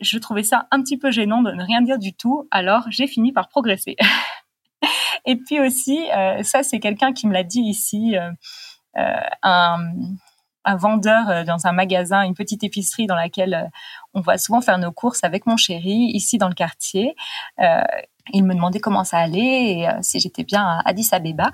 je 0.00 0.18
trouvais 0.18 0.42
ça 0.42 0.66
un 0.70 0.82
petit 0.82 0.98
peu 0.98 1.10
gênant 1.10 1.42
de 1.42 1.50
ne 1.50 1.64
rien 1.64 1.82
dire 1.82 1.98
du 1.98 2.14
tout. 2.14 2.48
Alors 2.50 2.84
j'ai 2.88 3.06
fini 3.06 3.32
par 3.32 3.48
progresser. 3.48 3.96
et 5.26 5.36
puis 5.36 5.60
aussi, 5.60 6.06
ça 6.42 6.62
c'est 6.62 6.80
quelqu'un 6.80 7.12
qui 7.12 7.26
me 7.26 7.32
l'a 7.32 7.44
dit 7.44 7.60
ici, 7.60 8.16
un 8.94 9.92
un 10.64 10.76
vendeur 10.76 11.46
dans 11.46 11.66
un 11.66 11.72
magasin, 11.72 12.22
une 12.22 12.34
petite 12.34 12.62
épicerie 12.62 13.06
dans 13.06 13.14
laquelle 13.14 13.70
on 14.18 14.20
va 14.20 14.36
souvent 14.36 14.60
faire 14.60 14.78
nos 14.78 14.90
courses 14.90 15.22
avec 15.22 15.46
mon 15.46 15.56
chéri 15.56 16.10
ici 16.12 16.38
dans 16.38 16.48
le 16.48 16.54
quartier. 16.54 17.14
Euh, 17.60 17.80
il 18.34 18.44
me 18.44 18.52
demandait 18.52 18.80
comment 18.80 19.04
ça 19.04 19.18
allait 19.18 19.78
et 19.78 19.88
euh, 19.88 19.92
si 20.02 20.20
j'étais 20.20 20.44
bien 20.44 20.62
à 20.62 20.82
Addis 20.84 21.08
Abeba. 21.12 21.50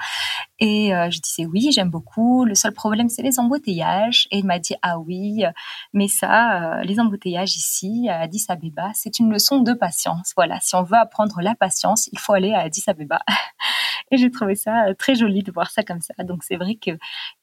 Et 0.58 0.94
euh, 0.94 1.08
je 1.10 1.20
disais 1.20 1.44
oui, 1.44 1.70
j'aime 1.72 1.90
beaucoup. 1.90 2.44
Le 2.44 2.54
seul 2.54 2.72
problème, 2.72 3.08
c'est 3.08 3.22
les 3.22 3.38
embouteillages. 3.38 4.26
Et 4.30 4.38
il 4.38 4.46
m'a 4.46 4.58
dit 4.58 4.74
ah 4.82 4.98
oui, 4.98 5.44
mais 5.92 6.08
ça, 6.08 6.82
les 6.82 6.98
embouteillages 6.98 7.54
ici 7.54 8.08
à 8.08 8.20
Addis 8.20 8.46
Abeba, 8.48 8.90
c'est 8.94 9.18
une 9.18 9.30
leçon 9.30 9.60
de 9.60 9.72
patience. 9.74 10.32
Voilà, 10.36 10.58
si 10.60 10.74
on 10.74 10.82
veut 10.82 10.96
apprendre 10.96 11.40
la 11.42 11.54
patience, 11.54 12.08
il 12.12 12.18
faut 12.18 12.32
aller 12.32 12.52
à 12.52 12.60
Addis 12.60 12.84
Abeba. 12.86 13.20
et 14.10 14.16
j'ai 14.16 14.30
trouvé 14.30 14.54
ça 14.54 14.86
très 14.98 15.14
joli 15.14 15.42
de 15.42 15.52
voir 15.52 15.70
ça 15.70 15.82
comme 15.82 16.00
ça. 16.00 16.14
Donc 16.24 16.42
c'est 16.42 16.56
vrai 16.56 16.74
que 16.74 16.92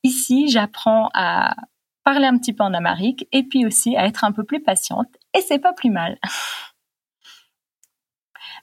ici, 0.03 0.49
j'apprends 0.49 1.09
à 1.13 1.55
parler 2.03 2.27
un 2.27 2.37
petit 2.37 2.53
peu 2.53 2.63
en 2.63 2.73
amérique 2.73 3.27
et 3.31 3.43
puis 3.43 3.65
aussi 3.65 3.95
à 3.95 4.05
être 4.05 4.23
un 4.23 4.31
peu 4.31 4.43
plus 4.43 4.61
patiente. 4.61 5.07
Et 5.33 5.41
c'est 5.41 5.59
pas 5.59 5.73
plus 5.73 5.91
mal. 5.91 6.17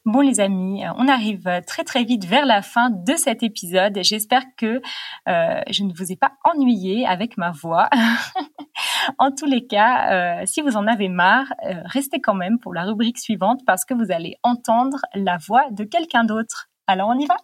Bon 0.05 0.21
les 0.21 0.41
amis, 0.41 0.85
euh, 0.85 0.91
on 0.97 1.09
arrive 1.09 1.61
très 1.67 1.85
très 1.85 2.05
vite 2.05 2.25
vers 2.25 2.47
la 2.47 2.63
fin 2.63 2.89
de 2.89 3.15
cet 3.15 3.43
épisode. 3.43 3.99
J'espère 4.03 4.43
que 4.57 4.81
euh, 5.29 5.61
je 5.69 5.85
ne 5.85 5.93
vous 5.93 6.13
ai 6.13 6.17
pas 6.17 6.33
ennuyé 6.45 7.07
avec 7.07 7.37
ma 7.37 7.51
voix. 7.51 7.91
en 9.19 9.33
tous 9.33 9.47
les 9.47 9.67
cas, 9.67 10.41
euh, 10.41 10.47
si 10.47 10.63
vous 10.63 10.77
en 10.77 10.87
avez 10.87 11.09
marre, 11.09 11.53
restez 11.85 12.21
quand 12.21 12.35
même 12.35 12.59
pour 12.59 12.73
la 12.75 12.85
rubrique 12.85 13.19
suivante 13.19 13.61
parce 13.67 13.85
que 13.85 13.95
vous 13.95 14.11
allez 14.11 14.37
entendre 14.43 14.99
la 15.15 15.37
voix 15.37 15.65
de 15.73 15.85
quelqu'un 15.85 16.25
d'autre. 16.25 16.69
Alors 16.87 17.11
on 17.11 17.19
y 17.19 17.27
va 17.27 17.37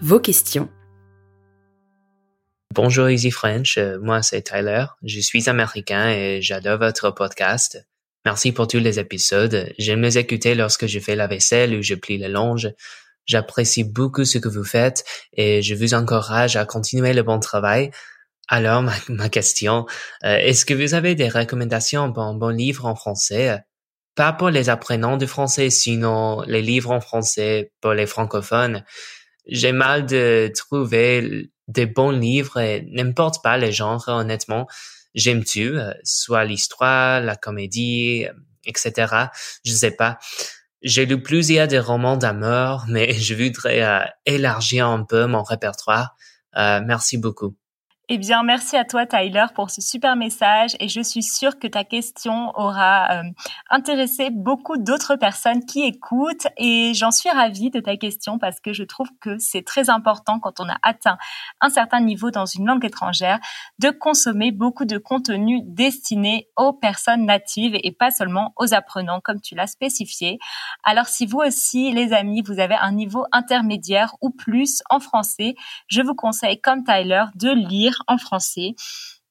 Vos 0.00 0.20
questions. 0.20 0.68
Bonjour 2.74 3.08
Easy 3.08 3.30
French, 3.30 3.78
moi 4.02 4.22
c'est 4.22 4.42
Tyler, 4.42 4.84
je 5.02 5.20
suis 5.20 5.48
américain 5.48 6.10
et 6.10 6.42
j'adore 6.42 6.78
votre 6.78 7.10
podcast. 7.10 7.86
Merci 8.26 8.52
pour 8.52 8.66
tous 8.66 8.78
les 8.78 8.98
épisodes. 8.98 9.72
J'aime 9.78 10.02
les 10.02 10.18
écouter 10.18 10.54
lorsque 10.54 10.86
je 10.86 10.98
fais 10.98 11.14
la 11.14 11.26
vaisselle 11.26 11.74
ou 11.74 11.82
je 11.82 11.94
plie 11.94 12.18
le 12.18 12.26
linge. 12.26 12.72
J'apprécie 13.24 13.84
beaucoup 13.84 14.24
ce 14.24 14.38
que 14.38 14.48
vous 14.48 14.64
faites 14.64 15.04
et 15.32 15.62
je 15.62 15.74
vous 15.74 15.94
encourage 15.94 16.56
à 16.56 16.64
continuer 16.64 17.12
le 17.12 17.22
bon 17.22 17.38
travail. 17.38 17.92
Alors, 18.48 18.82
ma, 19.08 19.28
question, 19.28 19.86
euh, 20.24 20.36
est-ce 20.38 20.66
que 20.66 20.74
vous 20.74 20.94
avez 20.94 21.14
des 21.14 21.28
recommandations 21.28 22.12
pour 22.12 22.24
un 22.24 22.34
bon 22.34 22.48
livre 22.48 22.84
en 22.86 22.94
français? 22.94 23.60
Pas 24.16 24.32
pour 24.32 24.50
les 24.50 24.68
apprenants 24.68 25.16
de 25.16 25.26
français, 25.26 25.70
sinon 25.70 26.42
les 26.42 26.62
livres 26.62 26.90
en 26.90 27.00
français 27.00 27.72
pour 27.80 27.92
les 27.92 28.06
francophones. 28.06 28.84
J'ai 29.46 29.72
mal 29.72 30.06
de 30.06 30.50
trouver 30.54 31.50
des 31.68 31.86
bons 31.86 32.10
livres 32.10 32.58
et 32.58 32.86
n'importe 32.90 33.42
pas 33.42 33.56
les 33.56 33.72
genres, 33.72 34.04
honnêtement 34.08 34.66
j'aime-tu, 35.16 35.78
euh, 35.78 35.92
soit 36.04 36.44
l'histoire, 36.44 37.20
la 37.20 37.34
comédie, 37.34 38.26
euh, 38.26 38.32
etc. 38.66 39.30
Je 39.64 39.72
sais 39.72 39.90
pas. 39.90 40.18
J'ai 40.82 41.06
lu 41.06 41.20
plusieurs 41.20 41.66
des 41.66 41.80
romans 41.80 42.16
d'amour, 42.16 42.84
mais 42.88 43.12
je 43.14 43.34
voudrais 43.34 43.82
euh, 43.82 44.04
élargir 44.26 44.86
un 44.86 45.02
peu 45.02 45.26
mon 45.26 45.42
répertoire. 45.42 46.14
merci 46.54 47.18
beaucoup. 47.18 47.56
Eh 48.08 48.18
bien, 48.18 48.44
merci 48.44 48.76
à 48.76 48.84
toi, 48.84 49.04
Tyler, 49.04 49.46
pour 49.52 49.68
ce 49.70 49.80
super 49.80 50.14
message 50.14 50.76
et 50.78 50.86
je 50.86 51.00
suis 51.00 51.24
sûre 51.24 51.58
que 51.58 51.66
ta 51.66 51.82
question 51.82 52.52
aura 52.54 53.10
euh, 53.10 53.22
intéressé 53.68 54.30
beaucoup 54.30 54.76
d'autres 54.76 55.16
personnes 55.16 55.64
qui 55.64 55.82
écoutent 55.82 56.46
et 56.56 56.92
j'en 56.94 57.10
suis 57.10 57.30
ravie 57.30 57.68
de 57.68 57.80
ta 57.80 57.96
question 57.96 58.38
parce 58.38 58.60
que 58.60 58.72
je 58.72 58.84
trouve 58.84 59.08
que 59.20 59.38
c'est 59.38 59.64
très 59.64 59.90
important 59.90 60.38
quand 60.38 60.60
on 60.60 60.68
a 60.68 60.76
atteint 60.84 61.18
un 61.60 61.68
certain 61.68 61.98
niveau 61.98 62.30
dans 62.30 62.46
une 62.46 62.64
langue 62.66 62.84
étrangère 62.84 63.40
de 63.80 63.90
consommer 63.90 64.52
beaucoup 64.52 64.84
de 64.84 64.98
contenu 64.98 65.62
destiné 65.64 66.46
aux 66.56 66.72
personnes 66.72 67.26
natives 67.26 67.76
et 67.82 67.90
pas 67.90 68.12
seulement 68.12 68.52
aux 68.56 68.72
apprenants 68.72 69.20
comme 69.20 69.40
tu 69.40 69.56
l'as 69.56 69.66
spécifié. 69.66 70.38
Alors, 70.84 71.06
si 71.06 71.26
vous 71.26 71.38
aussi, 71.38 71.90
les 71.90 72.12
amis, 72.12 72.42
vous 72.46 72.60
avez 72.60 72.76
un 72.76 72.92
niveau 72.92 73.24
intermédiaire 73.32 74.14
ou 74.20 74.30
plus 74.30 74.84
en 74.90 75.00
français, 75.00 75.56
je 75.88 76.02
vous 76.02 76.14
conseille, 76.14 76.60
comme 76.60 76.84
Tyler, 76.84 77.24
de 77.34 77.50
lire 77.50 77.95
en 78.06 78.18
français. 78.18 78.74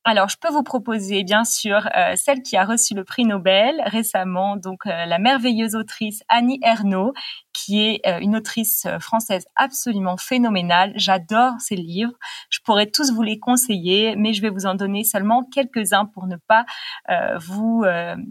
Alors, 0.08 0.30
je 0.30 0.38
peux 0.39 0.49
vous 0.49 0.62
proposer, 0.62 1.23
bien 1.23 1.43
sûr, 1.43 1.89
euh, 1.97 2.15
celle 2.15 2.43
qui 2.43 2.58
a 2.58 2.63
reçu 2.63 2.93
le 2.93 3.04
prix 3.04 3.25
Nobel 3.25 3.82
récemment, 3.88 4.56
donc 4.56 4.86
euh, 4.86 5.06
la 5.06 5.17
merveilleuse 5.17 5.73
autrice 5.73 6.21
Annie 6.30 6.60
Ernaux, 6.62 7.13
qui 7.54 7.82
est 7.82 8.01
euh, 8.06 8.19
une 8.19 8.36
autrice 8.36 8.86
française 8.99 9.47
absolument 9.56 10.15
phénoménale. 10.15 10.93
J'adore 10.95 11.54
ses 11.58 11.75
livres. 11.75 12.13
Je 12.51 12.60
pourrais 12.63 12.86
tous 12.86 13.12
vous 13.12 13.23
les 13.23 13.39
conseiller, 13.39 14.15
mais 14.15 14.34
je 14.34 14.43
vais 14.43 14.51
vous 14.51 14.67
en 14.67 14.75
donner 14.75 15.04
seulement 15.04 15.43
quelques-uns 15.43 16.06
pour 16.06 16.28
ne 16.28 16.36
pas 16.36 16.65
vous 17.38 17.84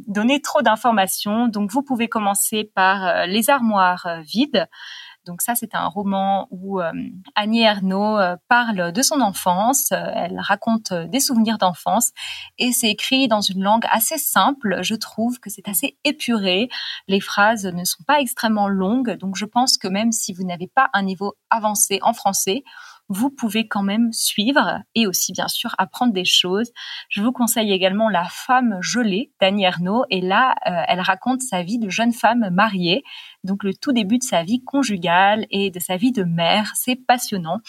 donner 0.07 0.41
trop 0.41 0.63
d'informations. 0.63 1.49
Donc, 1.49 1.73
vous 1.73 1.83
pouvez 1.83 2.09
commencer 2.09 2.71
par 2.75 3.27
Les 3.27 3.51
armoires 3.51 4.07
vides 4.23 4.69
donc 5.27 5.43
ça, 5.43 5.55
c'est 5.55 5.75
un 5.75 5.87
roman 5.87 6.47
où 6.51 6.81
euh, 6.81 6.93
Annie 7.35 7.63
Ernaux 7.63 8.19
euh, 8.19 8.37
parle 8.49 8.93
de 8.93 9.03
son 9.03 9.21
enfance, 9.21 9.91
euh, 9.93 9.97
elle 10.15 10.39
raconte 10.39 10.93
des 10.93 11.21
souvenirs 11.21 11.59
d'enfance 11.59 12.13
et 12.59 12.73
c'est 12.73 12.91
écrit 12.91 13.29
dans 13.29 13.41
une 13.41 13.63
langue 13.63 13.87
assez 13.91 14.19
simple. 14.19 14.79
Je 14.83 14.95
trouve 14.95 15.41
que 15.41 15.51
c'est 15.51 15.69
assez 15.69 15.97
épuré. 16.05 16.69
Les 17.09 17.21
phrases 17.21 17.65
ne 17.65 17.85
sont 17.85 18.03
pas 18.05 18.21
extrêmement 18.21 18.69
longues, 18.69 19.13
donc 19.13 19.37
je 19.37 19.45
pense 19.45 19.79
que 19.79 19.89
même 19.89 20.13
si 20.13 20.33
vous 20.33 20.45
n'avez 20.45 20.69
pas 20.69 20.91
un 20.93 21.03
niveau 21.03 21.35
avancé 21.51 21.99
en 22.03 22.13
français, 22.13 22.63
vous 23.15 23.31
pouvez 23.31 23.69
quand 23.69 23.83
même 23.83 24.13
suivre 24.13 24.81
et 24.95 25.07
aussi 25.07 25.33
bien 25.33 25.49
sûr 25.49 25.75
apprendre 25.79 26.13
des 26.13 26.25
choses. 26.25 26.73
Je 27.09 27.23
vous 27.23 27.33
conseille 27.33 27.73
également 27.73 28.09
La 28.09 28.25
femme 28.25 28.79
gelée 28.81 29.31
d'Annie 29.41 29.65
Ernaux 29.65 30.05
et 30.11 30.21
là, 30.21 30.55
euh, 30.67 30.83
elle 30.89 31.01
raconte 31.01 31.41
sa 31.41 31.63
vie 31.63 31.79
de 31.79 31.89
jeune 31.89 32.13
femme 32.13 32.49
mariée, 32.51 33.05
donc 33.45 33.63
le 33.63 33.73
tout 33.73 33.93
début 33.93 34.19
de 34.19 34.25
sa 34.25 34.43
vie 34.43 34.65
conjugale 34.65 35.47
et 35.51 35.71
de 35.71 35.79
sa 35.79 35.97
vie 35.97 36.13
de 36.13 36.25
mère. 36.25 36.73
C'est 36.75 36.97
passionnant. 36.97 37.61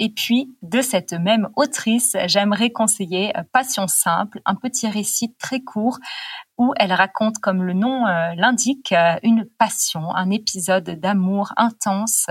Et 0.00 0.10
puis, 0.10 0.56
de 0.62 0.80
cette 0.80 1.12
même 1.12 1.48
autrice, 1.56 2.16
j'aimerais 2.26 2.70
conseiller 2.70 3.36
euh, 3.36 3.42
Passion 3.52 3.88
simple, 3.88 4.40
un 4.46 4.54
petit 4.54 4.88
récit 4.88 5.34
très 5.38 5.60
court 5.60 5.98
où 6.56 6.72
elle 6.76 6.92
raconte, 6.92 7.38
comme 7.38 7.62
le 7.62 7.72
nom 7.72 8.06
euh, 8.06 8.32
l'indique, 8.36 8.94
une 9.22 9.44
passion, 9.58 10.14
un 10.14 10.30
épisode 10.30 10.88
d'amour 11.00 11.52
intense 11.56 12.26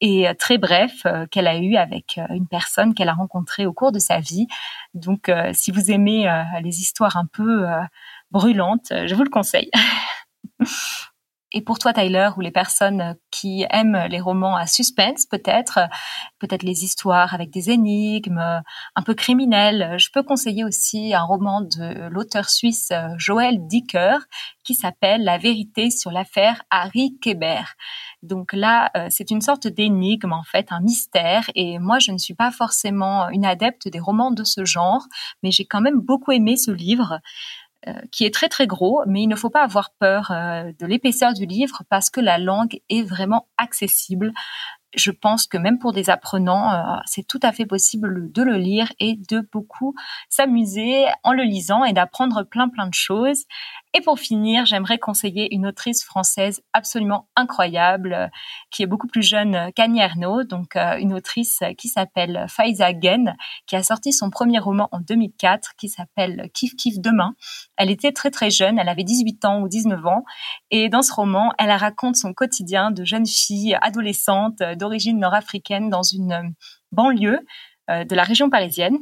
et 0.00 0.28
euh, 0.28 0.34
très 0.34 0.58
bref 0.58 0.92
euh, 1.06 1.26
qu'elle 1.26 1.46
a 1.46 1.56
eu 1.56 1.76
avec 1.76 2.18
euh, 2.18 2.26
une 2.30 2.46
personne 2.46 2.94
qu'elle 2.94 3.08
a 3.08 3.14
rencontrée 3.14 3.66
au 3.66 3.72
cours 3.72 3.92
de 3.92 3.98
sa 3.98 4.20
vie. 4.20 4.46
Donc, 4.94 5.30
si 5.52 5.70
vous 5.70 5.90
aimez 5.90 6.30
les 6.62 6.80
histoires 6.80 7.16
un 7.16 7.26
peu 7.26 7.66
brûlantes, 8.30 8.92
je 9.06 9.14
vous 9.14 9.24
le 9.24 9.30
conseille. 9.30 9.70
Et 11.56 11.62
pour 11.62 11.78
toi, 11.78 11.92
Tyler, 11.92 12.30
ou 12.36 12.40
les 12.40 12.50
personnes 12.50 13.14
qui 13.30 13.64
aiment 13.70 14.06
les 14.10 14.20
romans 14.20 14.56
à 14.56 14.66
suspense, 14.66 15.24
peut-être, 15.24 15.78
peut-être 16.40 16.64
les 16.64 16.82
histoires 16.82 17.32
avec 17.32 17.50
des 17.50 17.70
énigmes, 17.70 18.62
un 18.96 19.02
peu 19.02 19.14
criminelles, 19.14 19.94
je 19.96 20.08
peux 20.12 20.24
conseiller 20.24 20.64
aussi 20.64 21.14
un 21.14 21.22
roman 21.22 21.60
de 21.60 22.08
l'auteur 22.08 22.50
suisse 22.50 22.92
Joël 23.18 23.68
Dicker 23.68 24.18
qui 24.64 24.74
s'appelle 24.74 25.22
La 25.22 25.38
vérité 25.38 25.90
sur 25.90 26.10
l'affaire 26.10 26.62
Harry 26.70 27.18
Kéber. 27.22 27.62
Donc 28.22 28.52
là, 28.54 28.90
euh, 28.96 29.06
c'est 29.10 29.30
une 29.30 29.42
sorte 29.42 29.68
d'énigme, 29.68 30.32
en 30.32 30.42
fait, 30.42 30.68
un 30.70 30.80
mystère. 30.80 31.50
Et 31.54 31.78
moi, 31.78 31.98
je 31.98 32.10
ne 32.10 32.18
suis 32.18 32.34
pas 32.34 32.50
forcément 32.50 33.28
une 33.28 33.44
adepte 33.44 33.86
des 33.88 34.00
romans 34.00 34.30
de 34.30 34.44
ce 34.44 34.64
genre, 34.64 35.06
mais 35.42 35.50
j'ai 35.50 35.66
quand 35.66 35.82
même 35.82 36.00
beaucoup 36.00 36.32
aimé 36.32 36.56
ce 36.56 36.70
livre. 36.70 37.20
Euh, 37.86 37.92
qui 38.10 38.24
est 38.24 38.32
très 38.32 38.48
très 38.48 38.66
gros, 38.66 39.02
mais 39.06 39.22
il 39.22 39.26
ne 39.26 39.36
faut 39.36 39.50
pas 39.50 39.62
avoir 39.62 39.90
peur 39.98 40.30
euh, 40.30 40.72
de 40.78 40.86
l'épaisseur 40.86 41.34
du 41.34 41.44
livre 41.44 41.82
parce 41.90 42.08
que 42.08 42.20
la 42.20 42.38
langue 42.38 42.80
est 42.88 43.02
vraiment 43.02 43.48
accessible. 43.58 44.32
Je 44.94 45.10
pense 45.10 45.46
que 45.46 45.58
même 45.58 45.78
pour 45.78 45.92
des 45.92 46.08
apprenants, 46.08 46.72
euh, 46.72 46.96
c'est 47.04 47.26
tout 47.26 47.40
à 47.42 47.52
fait 47.52 47.66
possible 47.66 48.32
de 48.32 48.42
le 48.42 48.56
lire 48.56 48.90
et 49.00 49.18
de 49.28 49.46
beaucoup 49.52 49.94
s'amuser 50.30 51.04
en 51.24 51.32
le 51.34 51.42
lisant 51.42 51.84
et 51.84 51.92
d'apprendre 51.92 52.42
plein 52.44 52.70
plein 52.70 52.86
de 52.86 52.94
choses. 52.94 53.44
Et 53.96 54.00
pour 54.00 54.18
finir, 54.18 54.66
j'aimerais 54.66 54.98
conseiller 54.98 55.54
une 55.54 55.68
autrice 55.68 56.04
française 56.04 56.62
absolument 56.72 57.28
incroyable, 57.36 58.12
euh, 58.12 58.26
qui 58.72 58.82
est 58.82 58.86
beaucoup 58.86 59.06
plus 59.06 59.22
jeune 59.22 59.70
qu'Annie 59.76 60.00
Ernaux, 60.00 60.42
donc 60.42 60.74
euh, 60.74 60.96
une 60.98 61.14
autrice 61.14 61.60
qui 61.78 61.86
s'appelle 61.86 62.46
Faiza 62.48 62.90
Gen, 63.00 63.36
qui 63.66 63.76
a 63.76 63.84
sorti 63.84 64.12
son 64.12 64.30
premier 64.30 64.58
roman 64.58 64.88
en 64.90 64.98
2004, 64.98 65.76
qui 65.78 65.88
s'appelle 65.88 66.50
Kif 66.52 66.74
Kif 66.74 66.98
Demain. 66.98 67.36
Elle 67.76 67.90
était 67.90 68.10
très 68.10 68.32
très 68.32 68.50
jeune, 68.50 68.80
elle 68.80 68.88
avait 68.88 69.04
18 69.04 69.44
ans 69.44 69.60
ou 69.62 69.68
19 69.68 70.04
ans, 70.06 70.24
et 70.72 70.88
dans 70.88 71.02
ce 71.02 71.12
roman, 71.12 71.52
elle 71.58 71.70
raconte 71.70 72.16
son 72.16 72.34
quotidien 72.34 72.90
de 72.90 73.04
jeune 73.04 73.26
fille 73.26 73.78
adolescente 73.80 74.58
d'origine 74.76 75.20
nord-africaine 75.20 75.88
dans 75.88 76.02
une 76.02 76.52
banlieue 76.90 77.46
euh, 77.90 78.04
de 78.04 78.14
la 78.14 78.22
région 78.22 78.48
parisienne. 78.48 78.96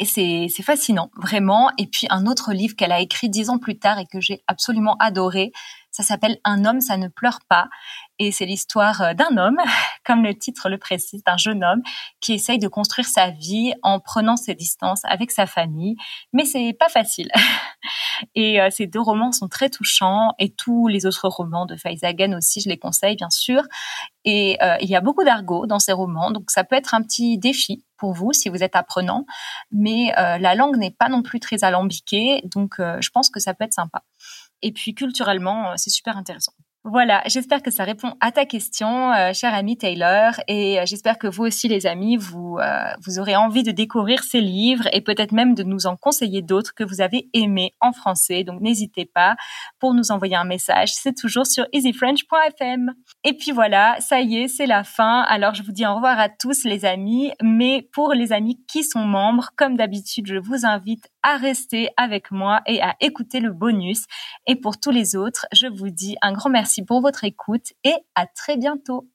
Et 0.00 0.06
c'est 0.06 0.62
fascinant, 0.62 1.10
vraiment. 1.14 1.70
Et 1.76 1.86
puis 1.86 2.06
un 2.08 2.26
autre 2.26 2.54
livre 2.54 2.74
qu'elle 2.74 2.90
a 2.90 3.00
écrit 3.00 3.28
dix 3.28 3.50
ans 3.50 3.58
plus 3.58 3.78
tard 3.78 3.98
et 3.98 4.06
que 4.06 4.18
j'ai 4.18 4.42
absolument 4.46 4.96
adoré, 4.98 5.52
ça 5.90 6.02
s'appelle 6.02 6.38
Un 6.44 6.64
homme, 6.64 6.80
ça 6.80 6.96
ne 6.96 7.08
pleure 7.08 7.40
pas. 7.48 7.68
Et 8.22 8.32
c'est 8.32 8.44
l'histoire 8.44 9.00
euh, 9.00 9.14
d'un 9.14 9.38
homme, 9.38 9.56
comme 10.04 10.22
le 10.22 10.38
titre 10.38 10.68
le 10.68 10.76
précise, 10.76 11.24
d'un 11.24 11.38
jeune 11.38 11.64
homme 11.64 11.82
qui 12.20 12.34
essaye 12.34 12.58
de 12.58 12.68
construire 12.68 13.08
sa 13.08 13.30
vie 13.30 13.72
en 13.82 13.98
prenant 13.98 14.36
ses 14.36 14.54
distances 14.54 15.00
avec 15.06 15.30
sa 15.30 15.46
famille. 15.46 15.96
Mais 16.34 16.44
c'est 16.44 16.74
pas 16.78 16.90
facile. 16.90 17.30
Et 18.34 18.60
euh, 18.60 18.68
ces 18.70 18.86
deux 18.86 19.00
romans 19.00 19.32
sont 19.32 19.48
très 19.48 19.70
touchants 19.70 20.34
et 20.38 20.52
tous 20.52 20.88
les 20.88 21.06
autres 21.06 21.26
romans 21.28 21.64
de 21.64 21.74
Faizagan 21.74 22.36
aussi, 22.36 22.60
je 22.60 22.68
les 22.68 22.78
conseille 22.78 23.16
bien 23.16 23.30
sûr. 23.30 23.62
Et 24.26 24.58
euh, 24.62 24.76
il 24.82 24.90
y 24.90 24.94
a 24.94 25.00
beaucoup 25.00 25.24
d'argot 25.24 25.66
dans 25.66 25.78
ces 25.78 25.92
romans, 25.92 26.30
donc 26.30 26.50
ça 26.50 26.62
peut 26.62 26.76
être 26.76 26.92
un 26.92 27.00
petit 27.00 27.38
défi 27.38 27.82
pour 27.96 28.12
vous 28.12 28.34
si 28.34 28.50
vous 28.50 28.62
êtes 28.62 28.76
apprenant. 28.76 29.24
Mais 29.72 30.12
la 30.16 30.54
langue 30.54 30.76
n'est 30.76 30.90
pas 30.90 31.08
non 31.08 31.22
plus 31.22 31.40
très 31.40 31.64
alambiquée, 31.64 32.42
donc 32.44 32.74
je 32.78 33.08
pense 33.08 33.30
que 33.30 33.40
ça 33.40 33.54
peut 33.54 33.64
être 33.64 33.72
sympa. 33.72 34.02
Et 34.60 34.72
puis 34.72 34.94
culturellement, 34.94 35.72
c'est 35.78 35.88
super 35.88 36.18
intéressant. 36.18 36.52
Voilà, 36.84 37.22
j'espère 37.26 37.60
que 37.60 37.70
ça 37.70 37.84
répond 37.84 38.14
à 38.20 38.32
ta 38.32 38.46
question, 38.46 39.12
euh, 39.12 39.34
cher 39.34 39.52
ami 39.52 39.76
Taylor, 39.76 40.32
et 40.48 40.80
euh, 40.80 40.86
j'espère 40.86 41.18
que 41.18 41.26
vous 41.26 41.44
aussi, 41.44 41.68
les 41.68 41.86
amis, 41.86 42.16
vous 42.16 42.56
euh, 42.58 42.90
vous 43.04 43.18
aurez 43.18 43.36
envie 43.36 43.62
de 43.62 43.70
découvrir 43.70 44.22
ces 44.22 44.40
livres 44.40 44.88
et 44.94 45.02
peut-être 45.02 45.32
même 45.32 45.54
de 45.54 45.62
nous 45.62 45.86
en 45.86 45.96
conseiller 45.96 46.40
d'autres 46.40 46.72
que 46.74 46.82
vous 46.82 47.02
avez 47.02 47.28
aimés 47.34 47.74
en 47.82 47.92
français. 47.92 48.44
Donc 48.44 48.62
n'hésitez 48.62 49.04
pas 49.04 49.36
pour 49.78 49.92
nous 49.92 50.10
envoyer 50.10 50.36
un 50.36 50.44
message. 50.44 50.94
C'est 50.94 51.14
toujours 51.14 51.46
sur 51.46 51.66
easyfrench.fm. 51.74 52.94
Et 53.24 53.34
puis 53.34 53.52
voilà, 53.52 53.96
ça 54.00 54.22
y 54.22 54.36
est, 54.38 54.48
c'est 54.48 54.66
la 54.66 54.82
fin. 54.82 55.20
Alors 55.28 55.52
je 55.52 55.62
vous 55.62 55.72
dis 55.72 55.84
au 55.84 55.94
revoir 55.94 56.18
à 56.18 56.30
tous, 56.30 56.64
les 56.64 56.86
amis. 56.86 57.30
Mais 57.42 57.86
pour 57.92 58.14
les 58.14 58.32
amis 58.32 58.58
qui 58.66 58.84
sont 58.84 59.04
membres, 59.04 59.50
comme 59.54 59.76
d'habitude, 59.76 60.26
je 60.28 60.38
vous 60.38 60.64
invite 60.64 61.10
à 61.22 61.36
rester 61.36 61.88
avec 61.96 62.30
moi 62.30 62.60
et 62.66 62.82
à 62.82 62.96
écouter 63.00 63.40
le 63.40 63.52
bonus. 63.52 64.04
Et 64.46 64.56
pour 64.56 64.78
tous 64.78 64.90
les 64.90 65.16
autres, 65.16 65.46
je 65.52 65.66
vous 65.66 65.90
dis 65.90 66.16
un 66.22 66.32
grand 66.32 66.50
merci 66.50 66.84
pour 66.84 67.00
votre 67.00 67.24
écoute 67.24 67.72
et 67.84 67.94
à 68.14 68.26
très 68.26 68.56
bientôt. 68.56 69.08